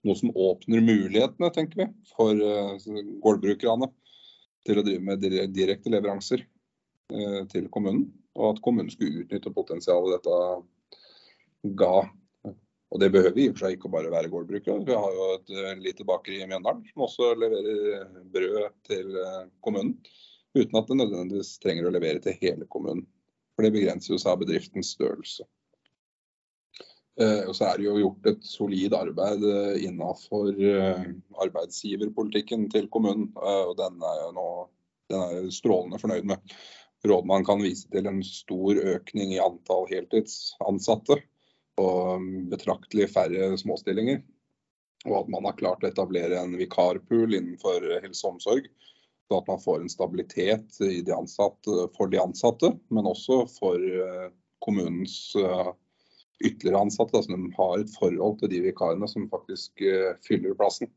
noe 0.02 0.18
som 0.18 0.32
åpner 0.34 0.82
mulighetene, 0.82 1.52
tenker 1.54 1.84
vi, 1.84 1.84
for 2.16 2.34
gårdbrukerne 3.22 3.86
til 4.66 4.80
å 4.80 4.82
drive 4.82 5.04
med 5.06 5.22
direkte 5.54 5.92
leveranser 5.92 6.42
til 7.52 7.68
kommunen. 7.70 8.08
Og 8.34 8.56
at 8.56 8.62
kommunen 8.64 8.90
skulle 8.90 9.22
utnytte 9.22 9.54
potensialet 9.54 10.16
dette 10.16 11.76
ga 11.78 11.92
og 12.88 13.01
det 13.03 13.11
behøver 13.12 13.37
i 13.37 13.48
og 13.51 13.57
for 13.57 13.66
seg 13.66 13.77
ikke 13.77 13.90
bare 13.92 14.12
være 14.12 14.31
gårdbrukere. 14.33 14.85
Vi 14.87 14.96
har 14.96 15.18
jo 15.18 15.27
et 15.35 15.83
lite 15.85 16.07
bakeri 16.09 16.40
i 16.40 16.48
Mjøndalen 16.48 16.87
som 16.88 17.05
også 17.05 17.35
leverer 17.37 18.09
brød 18.33 18.72
til 18.88 19.12
uh, 19.18 19.44
kommunen. 19.64 19.98
Uten 20.57 20.81
at 20.81 20.88
det 20.88 20.96
nødvendigvis 20.96 21.59
trenger 21.61 21.88
å 21.88 21.92
levere 21.92 22.22
til 22.24 22.38
hele 22.40 22.68
kommunen. 22.72 23.05
For 23.55 23.66
det 23.66 23.74
begrenser 23.74 24.14
jo 24.14 24.20
seg 24.22 24.33
av 24.33 24.40
bedriftens 24.40 24.94
størrelse. 24.96 25.44
Uh, 27.20 27.44
og 27.51 27.53
så 27.59 27.68
er 27.68 27.77
det 27.77 27.88
jo 27.90 28.01
gjort 28.01 28.33
et 28.33 28.48
solid 28.48 28.96
arbeid 28.96 29.44
innenfor 29.85 30.57
arbeidsgiverpolitikken 31.44 32.70
til 32.72 32.88
kommunen. 32.88 33.35
og 33.37 33.77
den 33.77 34.01
er 34.01 34.20
jo 34.24 34.35
nå 34.38 34.51
den 35.09 35.22
er 35.24 35.38
jeg 35.38 35.57
strålende 35.57 36.01
fornøyd 36.01 36.27
med. 36.29 36.57
Rådmannen 37.09 37.46
kan 37.46 37.62
vise 37.62 37.88
til 37.92 38.09
en 38.09 38.18
stor 38.27 38.81
økning 38.96 39.33
i 39.37 39.40
antall 39.40 39.87
heltidsansatte 39.88 41.20
og 41.80 42.26
betraktelig 42.52 43.08
færre 43.12 43.52
småstillinger. 43.60 44.20
Og 45.06 45.14
at 45.22 45.32
man 45.32 45.46
har 45.46 45.58
klart 45.58 45.84
å 45.84 45.90
etablere 45.90 46.40
en 46.40 46.56
vikarpool 46.58 47.36
innenfor 47.36 47.84
helse 48.02 48.26
og 48.26 48.36
omsorg. 48.36 48.68
Så 49.28 49.38
at 49.38 49.50
man 49.50 49.60
får 49.60 49.82
en 49.82 49.92
stabilitet 49.92 50.78
de 50.80 51.12
ansatte, 51.14 51.74
for 51.96 52.10
de 52.10 52.20
ansatte, 52.22 52.72
men 52.88 53.06
også 53.06 53.42
for 53.58 53.76
eh, 53.76 54.30
kommunens 54.64 55.36
eh, 55.36 55.70
ytterligere 56.44 56.80
ansatte. 56.86 57.16
Altså 57.18 57.36
de 57.36 57.52
har 57.58 57.82
et 57.82 57.92
forhold 57.98 58.38
til 58.40 58.52
de 58.54 58.62
vikarene 58.70 59.08
som 59.10 59.28
faktisk 59.30 59.84
eh, 59.84 60.14
fyller 60.26 60.56
plassen. 60.58 60.90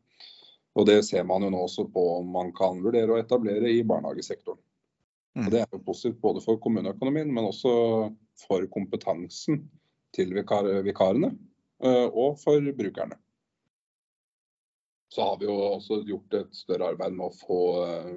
Og 0.79 0.87
Det 0.87 1.01
ser 1.03 1.25
man 1.27 1.43
jo 1.43 1.51
nå 1.51 1.65
også 1.65 1.89
på 1.91 2.03
om 2.21 2.31
man 2.31 2.53
kan 2.55 2.79
vurdere 2.83 3.11
å 3.11 3.19
etablere 3.19 3.67
i 3.67 3.83
barnehagesektoren. 3.83 4.61
Og 5.41 5.51
Det 5.51 5.61
er 5.61 5.67
jo 5.71 5.83
positivt 5.83 6.21
både 6.23 6.43
for 6.43 6.59
kommuneøkonomien, 6.63 7.27
men 7.31 7.49
også 7.49 7.73
for 8.39 8.63
kompetansen 8.71 9.65
til 10.15 10.33
vikar 10.35 10.67
vikarene 10.85 11.31
og 11.81 12.35
for 12.37 12.61
brukerne 12.77 13.17
så 15.15 15.21
har 15.21 15.39
vi 15.39 15.47
jo 15.47 15.55
også 15.75 16.03
gjort 16.07 16.37
et 16.39 16.53
større 16.55 16.93
arbeid 16.93 17.17
med 17.17 17.27
å 17.27 17.35
få, 17.35 17.61
eh, 17.83 18.13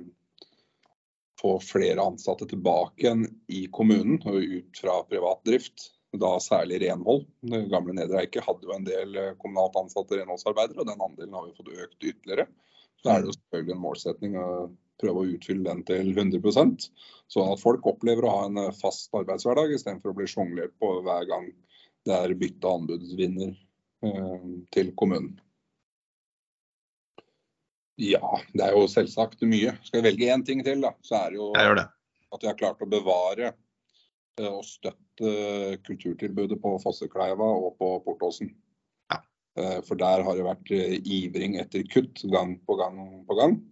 få 1.41 1.57
flere 1.63 2.05
ansatte 2.05 2.47
tilbake 2.47 3.03
igjen 3.03 3.25
i 3.51 3.65
kommunen 3.67 4.21
og 4.23 4.39
ut 4.39 4.79
fra 4.79 5.01
privat 5.09 5.43
drift. 5.49 5.91
Da 6.15 6.37
særlig 6.39 6.79
renhold. 6.85 7.25
Det 7.43 7.65
gamle 7.73 7.97
Nedre 7.97 8.21
Eike 8.21 8.45
hadde 8.47 8.69
jo 8.69 8.77
en 8.77 8.87
del 8.87 9.17
eh, 9.19 9.33
kommunalt 9.43 9.75
ansatte 9.81 10.21
renholdsarbeidere, 10.21 10.85
og 10.85 10.87
den 10.87 11.03
andelen 11.03 11.35
har 11.35 11.49
vi 11.49 11.57
fått 11.57 11.73
økt 11.75 12.07
ytterligere. 12.13 12.47
Så 13.03 13.11
er 13.11 13.19
det 13.19 13.33
jo 13.33 13.35
selvfølgelig 13.41 13.75
en 13.75 13.85
målsetning 13.89 14.39
å 14.39 14.49
prøve 15.03 15.25
å 15.25 15.33
utfylle 15.35 15.67
den 15.67 15.83
til 15.89 16.15
100% 16.15 16.87
sånn 17.35 17.51
at 17.51 17.65
folk 17.65 17.91
opplever 17.91 18.23
å 18.23 18.37
ha 18.37 18.47
en 18.47 18.63
eh, 18.69 18.75
fast 18.79 19.11
arbeidshverdag 19.19 19.75
istedenfor 19.75 20.15
å 20.15 20.19
bli 20.21 20.31
sjonglert 20.31 20.79
på 20.79 21.01
hver 21.03 21.27
gang 21.27 21.51
det 22.05 22.15
er 22.17 22.37
bytte 22.39 22.71
anbudsvinner 22.71 23.53
eh, 24.05 24.47
til 24.75 24.93
kommunen. 24.99 25.35
Ja, 28.01 28.41
det 28.53 28.65
er 28.67 28.75
jo 28.75 28.89
selvsagt 28.91 29.45
mye. 29.47 29.77
Skal 29.87 30.01
jeg 30.01 30.09
velge 30.09 30.33
én 30.35 30.43
ting 30.47 30.65
til, 30.67 30.83
da, 30.83 30.93
så 31.07 31.23
er 31.23 31.35
det 31.35 31.39
jo 31.39 31.53
at 31.55 32.43
vi 32.43 32.51
har 32.51 32.59
klart 32.59 32.83
å 32.83 32.91
bevare 32.91 33.53
eh, 33.53 34.51
og 34.51 34.65
støtte 34.67 35.79
kulturtilbudet 35.87 36.59
på 36.63 36.75
Fossekleiva 36.83 37.47
og 37.61 37.77
på 37.79 37.93
Portåsen. 38.07 38.51
Ja. 39.13 39.21
Eh, 39.61 39.79
for 39.87 40.01
der 40.01 40.27
har 40.27 40.37
det 40.37 40.49
vært 40.49 40.75
ivring 40.75 41.61
etter 41.63 41.87
kutt 41.89 42.25
gang 42.35 42.59
på 42.67 42.81
gang 42.81 42.99
på 43.29 43.39
gang. 43.41 43.63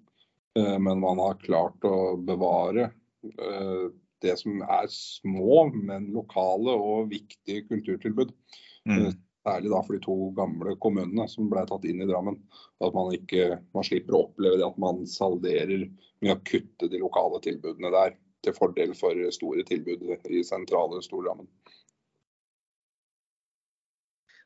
Men 0.52 0.98
man 1.00 1.16
har 1.16 1.38
klart 1.40 1.80
å 1.88 2.12
bevare 2.20 2.90
det 4.24 4.36
som 4.40 4.62
er 4.62 4.88
små, 4.92 5.66
men 5.74 6.10
lokale 6.14 6.74
og 6.74 7.10
viktige 7.12 7.66
kulturtilbud. 7.68 8.32
Mm. 8.88 9.12
Særlig 9.42 9.72
da 9.72 9.80
for 9.82 9.96
de 9.96 10.02
to 10.04 10.16
gamle 10.36 10.76
kommunene 10.82 11.26
som 11.30 11.48
ble 11.50 11.64
tatt 11.66 11.86
inn 11.90 12.02
i 12.04 12.08
Drammen. 12.08 12.38
At 12.82 12.94
man, 12.94 13.10
ikke, 13.16 13.58
man 13.74 13.86
slipper 13.86 14.14
å 14.14 14.24
oppleve 14.28 14.60
det 14.60 14.68
at 14.68 14.78
man 14.82 15.02
salderer 15.10 15.88
med 16.22 16.36
å 16.36 16.42
kutte 16.46 16.90
de 16.90 17.02
lokale 17.02 17.42
tilbudene 17.42 17.90
der. 17.94 18.14
Til 18.42 18.54
fordel 18.56 18.90
for 18.98 19.14
store 19.30 19.62
tilbud 19.66 20.00
i 20.26 20.40
sentrale 20.42 20.98
Stor-Drammen. 21.04 21.46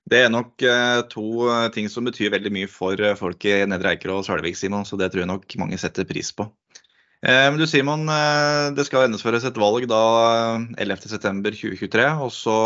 Det 0.06 0.20
er 0.22 0.28
nok 0.30 0.62
eh, 0.62 1.00
to 1.10 1.48
eh, 1.50 1.68
ting 1.74 1.88
som 1.90 2.06
betyr 2.06 2.30
veldig 2.30 2.52
mye 2.54 2.68
for 2.70 3.00
eh, 3.02 3.16
folk 3.18 3.42
i 3.48 3.56
Nedre 3.66 3.96
Eiker 3.96 4.12
og 4.14 4.22
Svelvik, 4.26 4.54
Simon. 4.58 4.86
Så 4.86 4.98
det 5.00 5.08
tror 5.10 5.24
jeg 5.24 5.30
nok 5.32 5.56
mange 5.58 5.78
setter 5.82 6.06
pris 6.06 6.30
på. 6.36 6.46
Men 7.26 7.56
du 7.58 7.66
Simon, 7.66 8.04
det 8.76 8.84
skal 8.86 9.02
gjennomføres 9.02 9.42
et 9.48 9.56
valg 9.58 9.88
da 9.90 10.02
11.9.2023. 10.78 12.04
Og 12.22 12.30
så 12.30 12.58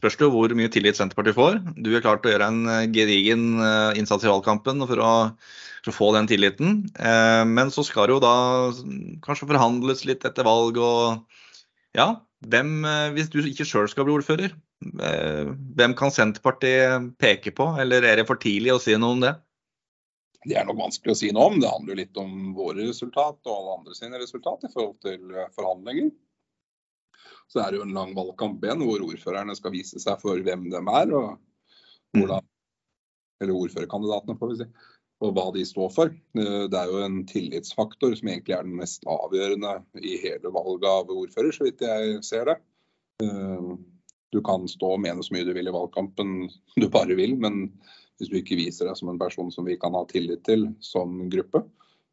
spørs 0.00 0.16
det 0.20 0.30
hvor 0.32 0.54
mye 0.56 0.70
tillit 0.72 0.98
Senterpartiet 0.98 1.36
får. 1.36 1.58
Du 1.82 1.90
er 1.92 2.04
klart 2.04 2.24
å 2.26 2.32
gjøre 2.32 2.48
en 2.50 2.62
eh, 2.70 2.86
gedigen 2.94 3.60
eh, 3.60 3.98
innsats 4.00 4.24
i 4.26 4.30
valgkampen 4.30 4.84
for 4.86 5.02
å, 5.02 5.12
for 5.82 5.92
å 5.92 5.96
få 5.96 6.10
den 6.16 6.30
tilliten. 6.30 6.80
Eh, 6.96 7.42
men 7.48 7.72
så 7.74 7.84
skal 7.86 8.08
det 8.08 8.16
jo 8.16 8.24
da 8.24 8.34
kanskje 9.26 9.50
forhandles 9.50 10.06
litt 10.08 10.26
etter 10.28 10.46
valg 10.46 10.80
og 10.80 11.38
ja, 11.98 12.12
hvem, 12.46 12.84
hvis 13.16 13.32
du 13.32 13.40
ikke 13.42 13.66
sjøl 13.66 13.88
skal 13.90 14.06
bli 14.06 14.14
ordfører, 14.14 14.52
hvem 14.80 15.96
kan 15.98 16.12
Senterpartiet 16.14 17.10
peke 17.20 17.50
på, 17.52 17.66
eller 17.82 18.06
er 18.06 18.20
det 18.20 18.28
for 18.28 18.38
tidlig 18.40 18.70
å 18.72 18.78
si 18.80 18.94
noe 18.94 19.16
om 19.16 19.24
det? 19.24 19.32
Det 20.46 20.56
er 20.56 20.64
nok 20.64 20.78
vanskelig 20.78 21.12
å 21.12 21.18
si 21.20 21.28
noe 21.36 21.50
om. 21.50 21.60
Det 21.60 21.68
handler 21.68 21.92
jo 21.92 22.00
litt 22.00 22.20
om 22.20 22.50
våre 22.56 22.86
resultat 22.88 23.40
og 23.44 23.54
alle 23.54 23.78
andre 23.80 23.96
sine 23.98 24.20
resultat 24.22 24.64
i 24.64 24.72
forhold 24.72 25.00
til 25.04 25.34
forhandlinger 25.56 26.10
så 27.50 27.64
er 27.64 27.72
det 27.72 27.80
jo 27.80 27.86
en 27.86 27.96
lang 27.96 28.14
valgkamp 28.14 28.62
igjen 28.64 28.84
hvor 28.86 29.02
ordførerne 29.08 29.56
skal 29.58 29.74
vise 29.74 30.00
seg 30.02 30.22
for 30.22 30.38
hvem 30.46 30.68
de 30.70 30.80
er. 30.80 31.14
og 31.18 32.16
hvordan, 32.16 32.46
Eller 33.40 33.56
ordførerkandidatene, 33.56 34.38
får 34.38 34.50
vi 34.50 34.58
si. 34.60 34.68
Og 35.20 35.32
hva 35.36 35.46
de 35.52 35.64
står 35.68 35.90
for. 35.92 36.12
Eh, 36.12 36.64
det 36.72 36.78
er 36.78 36.92
jo 36.92 37.02
en 37.04 37.22
tillitsfaktor 37.28 38.14
som 38.16 38.30
egentlig 38.30 38.56
er 38.56 38.64
den 38.64 38.78
mest 38.78 39.04
avgjørende 39.08 39.74
i 40.00 40.16
hele 40.22 40.52
valget 40.54 40.88
av 40.88 41.10
ordfører, 41.12 41.52
så 41.52 41.66
vidt 41.66 41.84
jeg 41.84 42.20
ser 42.24 42.48
det. 42.48 42.56
Eh, 43.24 43.72
du 44.30 44.38
kan 44.46 44.68
stå 44.70 44.94
og 44.94 45.02
mene 45.02 45.24
så 45.26 45.34
mye 45.34 45.48
du 45.48 45.52
vil 45.56 45.68
i 45.68 45.74
valgkampen 45.74 46.46
du 46.78 46.86
bare 46.88 47.18
vil, 47.18 47.34
men 47.36 47.66
hvis 48.20 48.30
du 48.30 48.38
ikke 48.40 48.58
viser 48.60 48.88
deg 48.88 48.98
som 48.98 49.10
en 49.12 49.20
person 49.20 49.50
som 49.52 49.66
vi 49.68 49.78
kan 49.80 49.96
ha 49.96 50.04
tillit 50.10 50.44
til 50.46 50.68
som 50.84 51.22
gruppe, 51.32 51.64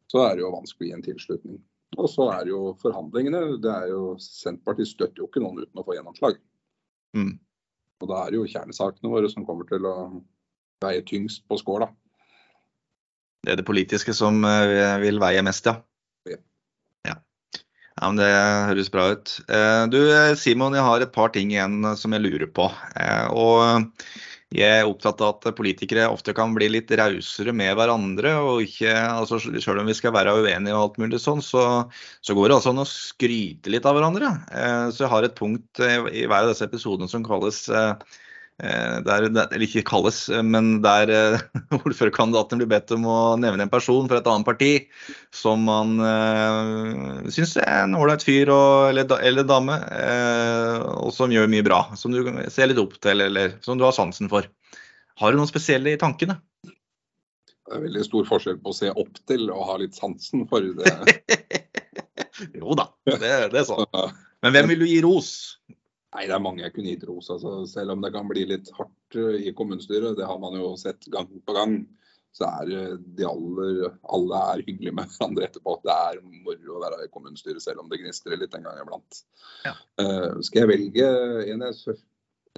så 0.08 0.24
er 0.24 0.36
det 0.36 0.46
jo 0.46 0.54
vanskelig 0.54 0.86
å 0.86 0.88
gi 0.88 0.96
en 0.96 1.04
tilslutning. 1.04 1.58
Og 1.98 2.08
så 2.12 2.28
er 2.32 2.50
jo 2.50 2.72
forhandlingene 2.82 3.58
det 3.62 3.72
er 3.72 3.92
jo, 3.92 4.14
Senterpartiet 4.22 4.90
støtter 4.90 5.22
jo 5.22 5.28
ikke 5.28 5.42
noen 5.44 5.62
uten 5.62 5.80
å 5.80 5.84
få 5.84 5.96
gjennomslag. 5.96 6.40
Mm. 7.16 7.36
Og 7.98 8.10
da 8.10 8.22
er 8.22 8.32
det 8.32 8.38
jo 8.38 8.50
kjernesakene 8.50 9.12
våre 9.12 9.30
som 9.32 9.46
kommer 9.48 9.68
til 9.68 9.88
å 9.88 9.94
veie 10.84 11.02
tyngst 11.06 11.44
på 11.48 11.58
skåla. 11.60 11.90
Det 13.44 13.54
er 13.54 13.60
det 13.60 13.66
politiske 13.66 14.14
som 14.16 14.42
eh, 14.46 14.98
vil 15.02 15.20
veie 15.22 15.42
mest, 15.46 15.66
ja. 15.68 15.78
ja. 16.28 16.38
ja. 17.08 17.16
Ja, 17.98 18.10
men 18.10 18.20
Det 18.20 18.30
høres 18.70 18.92
bra 18.94 19.08
ut. 19.14 19.34
Eh, 19.48 19.84
du 19.90 19.98
Simon, 20.38 20.76
jeg 20.76 20.86
har 20.86 21.02
et 21.02 21.14
par 21.14 21.32
ting 21.34 21.52
igjen 21.54 21.82
som 21.98 22.14
jeg 22.14 22.24
lurer 22.26 22.50
på. 22.54 22.68
Eh, 22.98 23.26
og 23.32 23.90
jeg 24.54 24.80
er 24.80 24.88
opptatt 24.88 25.20
av 25.20 25.34
at 25.34 25.56
politikere 25.58 26.06
ofte 26.08 26.32
kan 26.36 26.54
bli 26.56 26.70
litt 26.72 26.92
rausere 26.96 27.52
med 27.52 27.74
hverandre. 27.76 28.32
og 28.40 28.62
ikke, 28.64 28.92
altså 28.92 29.40
Selv 29.44 29.82
om 29.82 29.90
vi 29.90 29.96
skal 29.98 30.14
være 30.16 30.38
uenige 30.40 30.76
og 30.76 30.84
alt 30.84 31.02
mulig 31.02 31.20
sånn, 31.20 31.42
så, 31.44 31.64
så 32.24 32.36
går 32.36 32.48
det 32.48 32.56
altså 32.56 32.72
an 32.72 32.84
å 32.84 32.88
skryte 32.88 33.74
litt 33.74 33.88
av 33.88 33.98
hverandre. 33.98 34.32
Eh, 34.48 34.86
så 34.94 35.04
jeg 35.04 35.12
har 35.12 35.28
et 35.28 35.36
punkt 35.36 35.84
i 35.84 36.24
hver 36.24 36.46
av 36.46 36.54
disse 36.54 36.64
episodene 36.64 37.12
som 37.12 37.26
kalles 37.26 37.66
eh, 37.68 37.92
Eh, 37.92 38.27
der, 38.58 39.28
eller 39.30 39.62
ikke 39.62 39.84
kalles, 39.86 40.24
men 40.42 40.80
der 40.82 41.10
eh, 41.14 41.42
ordførerkandidaten 41.78 42.58
blir 42.58 42.70
bedt 42.72 42.90
om 42.96 43.04
å 43.06 43.18
nevne 43.38 43.66
en 43.66 43.70
person 43.70 44.08
fra 44.10 44.18
et 44.18 44.26
annet 44.26 44.48
parti 44.48 44.70
som 45.34 45.62
man 45.68 45.94
uh, 46.02 47.28
syns 47.30 47.54
er 47.62 47.84
en 47.84 47.94
ålreit 47.98 48.26
fyr 48.26 48.50
og, 48.50 48.88
eller, 48.90 49.14
eller, 49.22 49.46
dame, 49.46 49.78
uh, 49.78 50.88
og 51.04 51.14
som 51.14 51.30
gjør 51.30 51.50
mye 51.52 51.66
bra. 51.66 51.84
Som 52.00 52.16
du 52.16 52.22
ser 52.50 52.72
litt 52.72 52.82
opp 52.82 52.98
til, 52.98 53.22
eller 53.28 53.54
som 53.62 53.78
du 53.78 53.86
har 53.86 53.94
sansen 53.94 54.30
for. 54.32 54.50
Har 55.22 55.30
du 55.30 55.38
noen 55.38 55.50
spesielle 55.50 55.94
i 55.94 56.00
tankene? 56.00 56.40
Det 56.66 57.76
er 57.76 57.84
veldig 57.84 58.04
stor 58.06 58.26
forskjell 58.26 58.58
på 58.64 58.72
å 58.72 58.76
se 58.76 58.90
opp 58.90 59.22
til 59.28 59.50
og 59.52 59.66
ha 59.70 59.78
litt 59.78 59.94
sansen 59.94 60.48
for 60.50 60.64
det. 60.64 60.94
jo 62.58 62.74
da, 62.78 62.90
det, 63.06 63.34
det 63.52 63.62
er 63.62 63.66
sånn. 63.68 63.86
Men 64.42 64.54
hvem 64.54 64.72
vil 64.72 64.82
du 64.82 64.88
gi 64.88 65.02
ros? 65.04 65.30
Nei, 66.16 66.24
det 66.24 66.34
er 66.34 66.40
mange 66.40 66.64
jeg 66.64 66.72
kunne 66.72 66.92
gitt 66.94 67.06
ros. 67.08 67.28
Altså, 67.34 67.52
selv 67.68 67.92
om 67.94 68.02
det 68.04 68.12
kan 68.14 68.28
bli 68.30 68.46
litt 68.48 68.70
hardt 68.78 69.16
eh, 69.18 69.48
i 69.50 69.54
kommunestyret, 69.56 70.16
det 70.16 70.28
har 70.28 70.38
man 70.40 70.56
jo 70.56 70.72
sett 70.80 71.08
gang 71.12 71.28
på 71.28 71.56
gang, 71.56 71.78
så 72.36 72.48
er 72.62 72.98
de 73.18 73.26
aller, 73.26 73.80
alle 74.14 74.40
er 74.52 74.62
hyggelige 74.64 74.94
med 74.96 75.10
hverandre 75.12 75.48
etterpå. 75.48 75.74
Det 75.84 75.94
er 75.94 76.20
moro 76.46 76.76
å 76.76 76.82
være 76.84 77.02
i 77.04 77.10
kommunestyret, 77.12 77.60
selv 77.64 77.82
om 77.82 77.90
det 77.90 78.00
gnistrer 78.00 78.40
litt 78.40 78.54
en 78.56 78.68
gang 78.68 78.80
iblant. 78.80 79.20
Ja. 79.66 79.74
Uh, 80.00 80.38
skal 80.46 80.62
jeg 80.62 80.70
velge 80.70 81.08
en 81.50 81.66
jeg, 81.66 81.96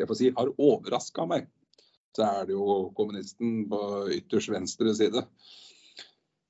jeg 0.02 0.10
får 0.10 0.18
si 0.18 0.32
har 0.36 0.52
overraska 0.52 1.26
meg, 1.30 1.48
så 2.16 2.26
er 2.26 2.50
det 2.50 2.58
jo 2.58 2.80
kommunisten 2.98 3.64
på 3.70 3.82
ytterst 4.18 4.52
venstre 4.52 4.94
side. 4.98 5.24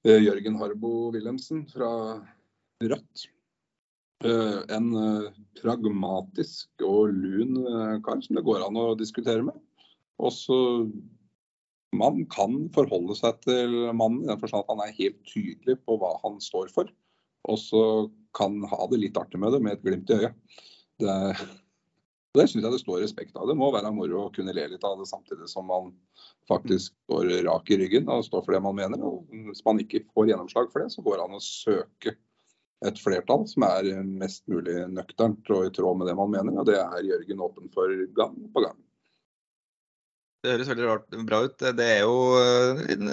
Jørgen 0.08 0.56
Harbo 0.56 1.10
Wilhelmsen 1.12 1.66
fra 1.68 1.90
Rødt. 2.80 3.28
Eh, 4.24 4.59
en 4.76 4.90
eh, 5.00 5.28
pragmatisk 5.62 6.83
og 6.85 7.14
lun 7.16 7.56
eh, 7.64 7.94
kar 8.04 8.20
som 8.20 8.37
det 8.37 8.44
går 8.44 8.66
an 8.66 8.76
å 8.76 8.92
diskutere 8.98 9.46
med. 9.46 9.56
Også 10.20 10.56
man 11.96 12.20
kan 12.30 12.66
forholde 12.74 13.16
seg 13.16 13.40
til 13.46 13.72
mannen 13.96 14.26
i 14.26 14.28
den 14.28 14.42
forstand 14.42 14.66
at 14.66 14.74
han 14.74 14.85
er 14.85 14.98
helt 14.98 15.22
tydelig 15.24 15.78
på 15.87 15.96
hva 15.98 16.12
han 16.20 16.37
står 16.44 16.68
for. 16.74 16.92
Og 17.48 17.56
så 17.59 17.83
kan 18.37 18.61
ha 18.68 18.85
det 18.92 19.00
litt 19.00 19.16
artig 19.16 19.40
med 19.40 19.56
det, 19.56 19.64
med 19.64 19.78
et 19.78 19.88
glimt 19.88 20.12
i 20.12 20.20
øyet. 20.20 20.61
Det, 21.00 21.16
det 22.37 22.44
syns 22.44 22.61
jeg 22.61 22.76
det 22.76 22.85
står 22.85 23.00
respekt 23.00 23.40
av. 23.40 23.48
Det 23.48 23.56
må 23.56 23.72
være 23.72 23.90
moro 23.96 24.26
å 24.26 24.33
kunne 24.37 24.52
le 24.54 24.68
litt 24.74 24.85
av 24.85 25.00
det 25.00 25.09
samtidig 25.09 25.48
som 25.50 25.64
man 25.72 25.94
faktisk 26.50 26.92
står 27.09 27.38
rak 27.48 27.72
i 27.72 27.80
ryggen 27.80 28.12
og 28.12 28.28
står 28.28 28.44
for 28.44 28.54
det 28.54 28.62
man 28.68 28.76
mener. 28.76 29.00
Og 29.00 29.24
hvis 29.48 29.64
man 29.64 29.80
ikke 29.80 30.04
får 30.12 30.35
gjennomslag 30.35 30.68
for 30.68 30.85
det, 30.85 30.92
så 30.92 31.02
går 31.09 31.16
det 31.16 31.24
an 31.24 31.40
å 31.40 31.46
søke 31.48 32.20
et 32.88 33.00
flertall 33.00 33.46
som 33.48 33.66
er 33.68 33.90
mest 34.04 34.46
mulig 34.50 34.76
nøkternt 34.92 35.50
og 35.52 35.66
i 35.66 35.72
tråd 35.74 36.00
med 36.00 36.08
det 36.08 36.16
man 36.18 36.32
mener. 36.32 36.62
Og 36.62 36.68
det 36.68 36.78
er 36.80 37.10
Jørgen 37.10 37.44
åpen 37.44 37.72
for 37.74 37.92
gang 38.16 38.38
på 38.54 38.64
gang. 38.64 38.78
Det 40.40 40.54
høres 40.54 40.70
veldig 40.70 40.86
rart, 40.88 41.16
bra 41.28 41.38
ut. 41.44 41.62
Det 41.76 41.84
er 41.84 41.98
jo 42.00 42.14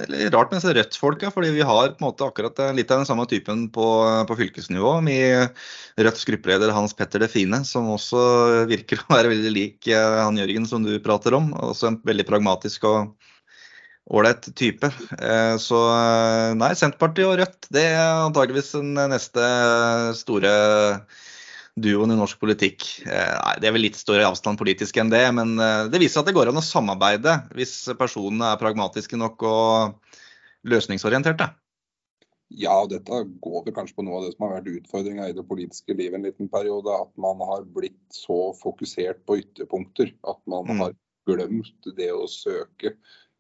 litt 0.08 0.32
rart 0.32 0.54
med 0.54 0.62
disse 0.62 0.72
Rødt-folka, 0.78 1.28
fordi 1.36 1.50
vi 1.58 1.66
har 1.68 1.90
på 1.90 2.00
en 2.00 2.06
måte 2.06 2.24
akkurat 2.24 2.62
litt 2.78 2.94
av 2.94 3.02
den 3.02 3.10
samme 3.10 3.26
typen 3.28 3.66
på, 3.76 3.88
på 4.30 4.38
fylkesnivå. 4.40 4.94
Med 5.04 5.52
Rødts 6.00 6.24
gruppeleder 6.30 6.72
Hans 6.72 6.96
Petter 6.96 7.20
Det 7.20 7.28
Fine, 7.34 7.60
som 7.68 7.90
også 7.92 8.22
virker 8.72 9.04
å 9.04 9.18
være 9.18 9.34
veldig 9.34 9.52
lik 9.52 9.92
han 9.92 10.40
Jørgen 10.40 10.70
som 10.72 10.88
du 10.88 10.94
prater 11.04 11.36
om. 11.36 11.52
Også 11.68 11.92
en 11.92 12.00
veldig 12.08 12.30
pragmatisk 12.32 12.88
og 12.88 13.12
ålreit 14.08 14.50
type. 14.56 14.90
Så 15.60 15.80
nei, 16.56 16.72
Senterpartiet 16.80 17.28
og 17.28 17.38
Rødt 17.42 17.68
det 17.76 17.84
er 17.92 18.24
antageligvis 18.28 18.72
den 18.78 18.94
neste 19.12 19.48
store 20.16 20.54
duoen 21.78 22.16
i 22.16 22.18
norsk 22.18 22.40
politikk. 22.42 22.88
Nei, 23.04 23.56
det 23.62 23.68
er 23.70 23.76
vel 23.76 23.84
litt 23.86 24.00
større 24.00 24.30
avstand 24.30 24.60
politisk 24.60 24.98
enn 25.02 25.12
det, 25.12 25.26
men 25.36 25.60
det 25.92 26.02
viser 26.02 26.24
at 26.24 26.30
det 26.30 26.38
går 26.38 26.54
an 26.54 26.62
å 26.62 26.66
samarbeide 26.66 27.36
hvis 27.58 27.76
personene 28.00 28.54
er 28.54 28.62
pragmatiske 28.64 29.20
nok 29.20 29.44
og 29.46 30.18
løsningsorienterte. 30.68 31.52
Ja, 32.48 32.78
og 32.80 32.94
dette 32.94 33.26
går 33.44 33.66
vel 33.66 33.76
kanskje 33.76 33.98
på 33.98 34.06
noe 34.08 34.22
av 34.22 34.26
det 34.28 34.36
som 34.36 34.46
har 34.46 34.58
vært 34.58 34.72
utfordringa 34.72 35.28
i 35.28 35.36
det 35.36 35.44
politiske 35.50 35.96
livet 35.98 36.16
en 36.16 36.28
liten 36.30 36.48
periode. 36.52 36.94
At 36.96 37.12
man 37.20 37.42
har 37.44 37.68
blitt 37.76 38.00
så 38.16 38.54
fokusert 38.56 39.26
på 39.28 39.42
ytterpunkter 39.42 40.14
at 40.32 40.40
man 40.48 40.70
mm. 40.70 40.84
har 40.86 40.96
glemt 41.28 41.90
det 41.98 42.08
å 42.16 42.24
søke 42.32 42.96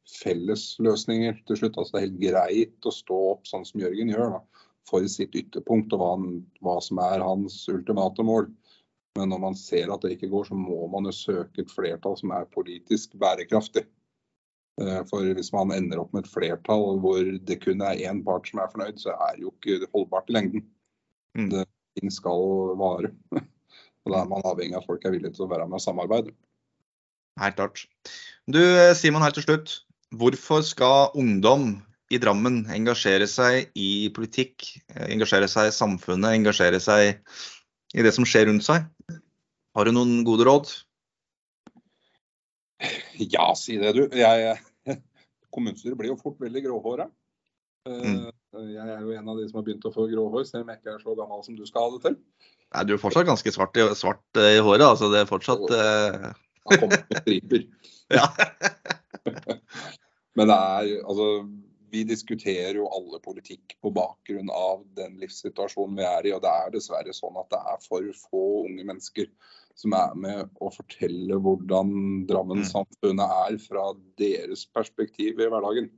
felles 0.07 0.69
løsninger 0.83 1.41
til 1.47 1.59
slutt. 1.59 1.77
Altså 1.77 1.97
Det 1.97 1.99
er 1.99 2.07
helt 2.07 2.21
greit 2.21 2.87
å 2.87 2.93
stå 2.93 3.17
opp 3.33 3.49
sånn 3.49 3.65
som 3.67 3.83
Jørgen 3.83 4.13
gjør. 4.13 4.37
da 4.37 4.63
for 4.87 5.07
sitt 5.11 5.35
ytterpunkt 5.35 5.93
og 5.95 6.01
hva, 6.01 6.13
han, 6.15 6.39
hva, 6.63 6.77
som 6.83 7.01
er 7.03 7.23
hans 7.23 7.59
ultimate 7.71 8.23
mål. 8.25 8.49
Men 9.17 9.31
når 9.33 9.41
man 9.43 9.57
ser 9.57 9.91
at 9.91 10.03
det 10.05 10.15
ikke 10.15 10.31
går, 10.31 10.49
så 10.49 10.57
må 10.57 10.85
man 10.93 11.09
jo 11.09 11.15
søke 11.15 11.63
et 11.63 11.73
flertall 11.73 12.17
som 12.19 12.33
er 12.35 12.49
politisk 12.53 13.17
bærekraftig. 13.19 13.87
Eh, 14.81 15.01
for 15.09 15.25
hvis 15.25 15.51
man 15.55 15.73
ender 15.73 16.03
opp 16.03 16.13
med 16.13 16.25
et 16.25 16.31
flertall 16.31 17.01
hvor 17.03 17.23
det 17.49 17.59
kun 17.63 17.81
er 17.85 18.03
én 18.07 18.21
part 18.25 18.49
som 18.49 18.61
er 18.61 18.71
fornøyd, 18.73 19.01
så 19.01 19.15
er 19.15 19.37
det 19.37 19.47
jo 19.47 19.53
ikke 19.55 19.91
holdbart 19.95 20.29
i 20.29 20.37
lengden. 20.37 20.67
Mm. 21.37 21.49
Det, 21.53 21.65
ting 21.97 22.13
skal 22.13 22.77
vare. 22.79 23.11
Og 24.05 24.13
da 24.13 24.21
er 24.21 24.29
man 24.29 24.45
avhengig 24.47 24.77
av 24.77 24.85
at 24.85 24.91
folk 24.91 25.03
er 25.03 25.17
villige 25.17 25.35
til 25.35 25.47
å 25.47 25.51
være 25.51 25.65
med 25.67 25.81
og 25.81 25.83
samarbeide. 25.83 26.31
Helt 27.41 27.57
klart. 27.57 27.83
Du 28.47 28.61
Simon, 28.95 29.25
helt 29.25 29.35
til 29.37 29.45
slutt. 29.45 29.73
Hvorfor 30.15 30.63
skal 30.63 31.11
ungdom 31.19 31.73
i 32.07 32.19
Drammen 32.23 32.61
engasjere 32.71 33.27
seg 33.27 33.73
i 33.75 34.07
politikk, 34.15 34.69
engasjere 35.09 35.49
seg 35.51 35.71
i 35.71 35.75
samfunnet, 35.75 36.31
engasjere 36.31 36.79
seg 36.79 37.17
i 37.97 38.05
det 38.05 38.13
som 38.15 38.27
skjer 38.27 38.47
rundt 38.47 38.63
seg? 38.63 38.87
Har 39.75 39.87
du 39.87 39.91
noen 39.91 40.21
gode 40.27 40.47
råd? 40.47 40.71
Ja, 43.19 43.51
si 43.57 43.75
det 43.81 43.93
du. 43.97 44.03
Jeg, 44.15 44.57
kommunestyret 45.53 45.99
blir 45.99 46.13
jo 46.13 46.19
fort 46.21 46.39
veldig 46.41 46.63
gråhåra. 46.69 47.09
Mm. 47.87 48.27
Eh, 48.27 48.67
jeg 48.73 48.83
er 48.83 49.03
jo 49.03 49.15
en 49.15 49.31
av 49.31 49.39
de 49.39 49.47
som 49.49 49.59
har 49.59 49.67
begynt 49.67 49.87
å 49.87 49.93
få 49.93 50.07
gråhår, 50.11 50.45
selv 50.47 50.65
om 50.65 50.71
jeg 50.71 50.81
ikke 50.81 50.95
er 50.95 51.03
så 51.03 51.15
gammel 51.17 51.43
som 51.45 51.57
du 51.57 51.65
skal 51.67 51.87
ha 51.87 51.95
det 51.95 52.03
til. 52.07 52.17
Nei, 52.75 52.85
Du 52.87 52.95
er 52.95 53.01
fortsatt 53.01 53.27
ganske 53.27 53.53
svart 53.55 53.79
i, 53.79 53.87
svart 53.99 54.41
i 54.43 54.59
håret, 54.59 54.87
altså. 54.87 55.11
Det 55.11 55.23
er 55.23 55.29
fortsatt 55.29 55.67
uh... 55.71 56.31
Han 56.67 56.81
kommer 56.81 57.03
med 57.03 57.21
striper. 57.23 57.67
ja. 58.17 58.27
Men 60.37 60.51
det 60.51 60.57
er 60.57 60.91
altså 61.01 61.29
vi 61.91 62.03
diskuterer 62.03 62.75
jo 62.75 62.87
alle 62.91 63.19
politikk 63.23 63.77
på 63.81 63.91
bakgrunn 63.95 64.49
av 64.51 64.83
den 64.97 65.15
livssituasjonen 65.21 65.95
vi 65.99 66.05
er 66.07 66.27
i. 66.27 66.33
Og 66.35 66.41
det 66.43 66.51
er 66.51 66.73
dessverre 66.73 67.15
sånn 67.15 67.37
at 67.39 67.49
det 67.53 67.61
er 67.71 67.85
for 67.85 68.09
få 68.27 68.43
unge 68.65 68.83
mennesker 68.87 69.29
som 69.77 69.93
er 69.93 70.17
med 70.17 70.59
å 70.63 70.71
fortelle 70.73 71.37
hvordan 71.41 72.25
Drammen-samfunnet 72.29 73.35
er 73.47 73.57
fra 73.61 73.91
deres 74.19 74.65
perspektiv 74.73 75.39
i 75.39 75.49
hverdagen. 75.49 75.89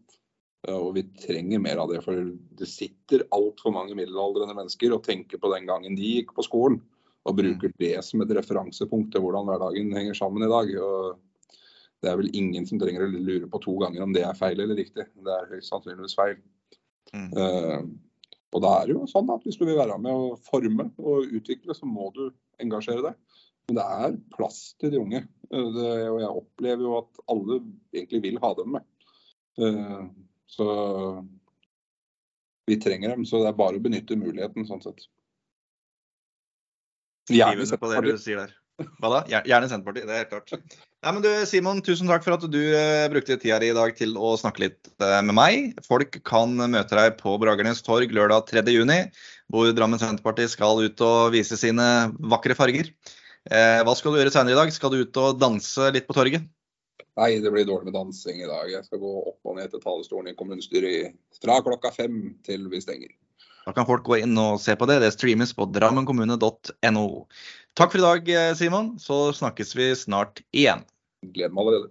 Og 0.69 0.91
vi 0.97 1.05
trenger 1.23 1.61
mer 1.63 1.79
av 1.79 1.93
det, 1.93 2.01
for 2.03 2.19
det 2.59 2.67
sitter 2.67 3.23
altfor 3.35 3.71
mange 3.71 3.95
middelaldrende 3.95 4.57
mennesker 4.57 4.91
og 4.91 5.05
tenker 5.05 5.39
på 5.39 5.51
den 5.53 5.69
gangen 5.69 5.95
de 5.95 6.17
gikk 6.17 6.33
på 6.35 6.43
skolen, 6.43 6.81
og 7.23 7.37
bruker 7.37 7.71
det 7.79 7.95
som 8.03 8.19
et 8.23 8.33
referansepunkt 8.35 9.13
til 9.13 9.23
hvordan 9.23 9.47
hverdagen 9.47 9.95
henger 9.95 10.17
sammen 10.19 10.43
i 10.43 10.51
dag. 10.51 10.75
Og 10.83 11.15
det 12.03 12.11
er 12.11 12.19
vel 12.19 12.29
ingen 12.37 12.67
som 12.67 12.79
trenger 12.79 13.03
å 13.03 13.09
lure 13.11 13.47
på 13.51 13.59
to 13.63 13.75
ganger 13.81 14.05
om 14.05 14.13
det 14.15 14.23
er 14.23 14.37
feil 14.37 14.59
eller 14.59 14.77
riktig. 14.79 15.05
Det 15.09 15.33
er 15.35 15.49
høyst 15.51 15.71
sannsynligvis 15.71 16.15
feil. 16.15 16.37
Mm. 17.11 17.31
Uh, 17.35 17.81
og 18.55 18.63
da 18.63 18.71
er 18.77 18.87
det 18.87 18.95
jo 18.95 19.09
sånn 19.09 19.29
at 19.33 19.43
hvis 19.45 19.59
du 19.59 19.65
vil 19.67 19.77
være 19.77 19.97
med 20.01 20.13
å 20.13 20.37
forme 20.47 20.87
og 20.97 21.33
utvikle, 21.39 21.75
så 21.75 21.89
må 21.89 22.09
du 22.15 22.29
engasjere 22.63 23.03
deg. 23.09 23.41
Men 23.69 23.77
det 23.77 23.87
er 24.05 24.15
plass 24.33 24.61
til 24.81 24.93
de 24.93 25.01
unge. 25.01 25.25
Uh, 25.51 25.67
det, 25.75 25.91
og 26.07 26.21
jeg 26.23 26.39
opplever 26.43 26.87
jo 26.87 26.95
at 27.01 27.21
alle 27.35 27.59
egentlig 27.93 28.23
vil 28.29 28.41
ha 28.45 28.53
dem 28.61 28.77
med. 28.77 28.87
Uh, 29.59 30.07
så 30.49 30.69
vi 32.69 32.79
trenger 32.79 33.11
dem. 33.11 33.27
Så 33.27 33.43
det 33.43 33.51
er 33.51 33.59
bare 33.59 33.81
å 33.81 33.83
benytte 33.83 34.17
muligheten, 34.19 34.67
sånn 34.69 34.85
sett. 34.85 35.09
Gjerne 37.29 37.67
der. 37.67 38.55
Hva 39.01 39.11
da? 39.11 39.25
Gjerne 39.27 39.67
Senterpartiet, 39.69 40.07
det 40.07 40.15
er 40.15 40.23
helt 40.23 40.47
klart. 40.47 40.79
Nei, 40.99 41.13
men 41.15 41.23
du, 41.23 41.29
Simon, 41.47 41.77
tusen 41.79 42.09
takk 42.11 42.25
for 42.25 42.35
at 42.35 42.43
du 42.51 42.59
uh, 42.59 43.05
brukte 43.07 43.37
tida 43.39 43.55
di 43.63 43.69
i 43.71 43.75
dag 43.75 43.93
til 43.95 44.17
å 44.19 44.33
snakke 44.35 44.65
litt 44.65 44.89
uh, 44.99 45.21
med 45.23 45.31
meg. 45.37 45.77
Folk 45.85 46.17
kan 46.27 46.57
møte 46.59 46.97
deg 46.97 47.15
på 47.21 47.37
Bragernes 47.39 47.79
torg 47.85 48.11
lørdag 48.11 48.49
3.6, 48.51 49.21
hvor 49.47 49.71
Drammen 49.77 50.01
Senterparti 50.01 50.49
skal 50.51 50.83
ut 50.83 51.03
og 51.07 51.31
vise 51.37 51.55
sine 51.61 51.87
vakre 52.19 52.57
farger. 52.59 52.91
Uh, 53.47 53.79
hva 53.87 53.95
skal 53.95 54.11
du 54.11 54.19
gjøre 54.19 54.35
senere 54.35 54.57
i 54.57 54.59
dag? 54.59 54.73
Skal 54.75 54.91
du 54.91 55.05
ut 55.05 55.21
og 55.23 55.39
danse 55.39 55.87
litt 55.95 56.09
på 56.09 56.17
torget? 56.19 56.43
Nei, 57.15 57.31
det 57.39 57.55
blir 57.55 57.67
dårlig 57.67 57.93
med 57.93 57.95
dansing 57.95 58.43
i 58.43 58.51
dag. 58.51 58.67
Jeg 58.67 58.83
skal 58.89 58.99
gå 58.99 59.15
opp 59.31 59.47
og 59.47 59.55
ned 59.55 59.71
til 59.71 59.83
talerstolen 59.83 60.33
i 60.33 60.35
kommunestyret 60.35 61.15
fra 61.39 61.61
klokka 61.63 61.95
fem 61.95 62.21
til 62.43 62.67
vi 62.71 62.83
stenger. 62.83 63.15
Da 63.69 63.73
kan 63.75 63.87
folk 63.87 64.05
gå 64.07 64.19
inn 64.23 64.37
og 64.39 64.59
se 64.63 64.75
på 64.79 64.87
det. 64.89 64.99
Det 65.03 65.11
streames 65.13 65.51
på 65.55 65.67
drammenkommune.no. 65.69 67.07
Takk 67.77 67.93
for 67.93 68.01
i 68.01 68.05
dag, 68.05 68.31
Simon. 68.57 68.91
Så 68.99 69.33
snakkes 69.37 69.75
vi 69.77 69.91
snart 69.95 70.41
igjen. 70.55 70.81
Gleder 71.33 71.53
meg 71.53 71.63
allerede. 71.63 71.87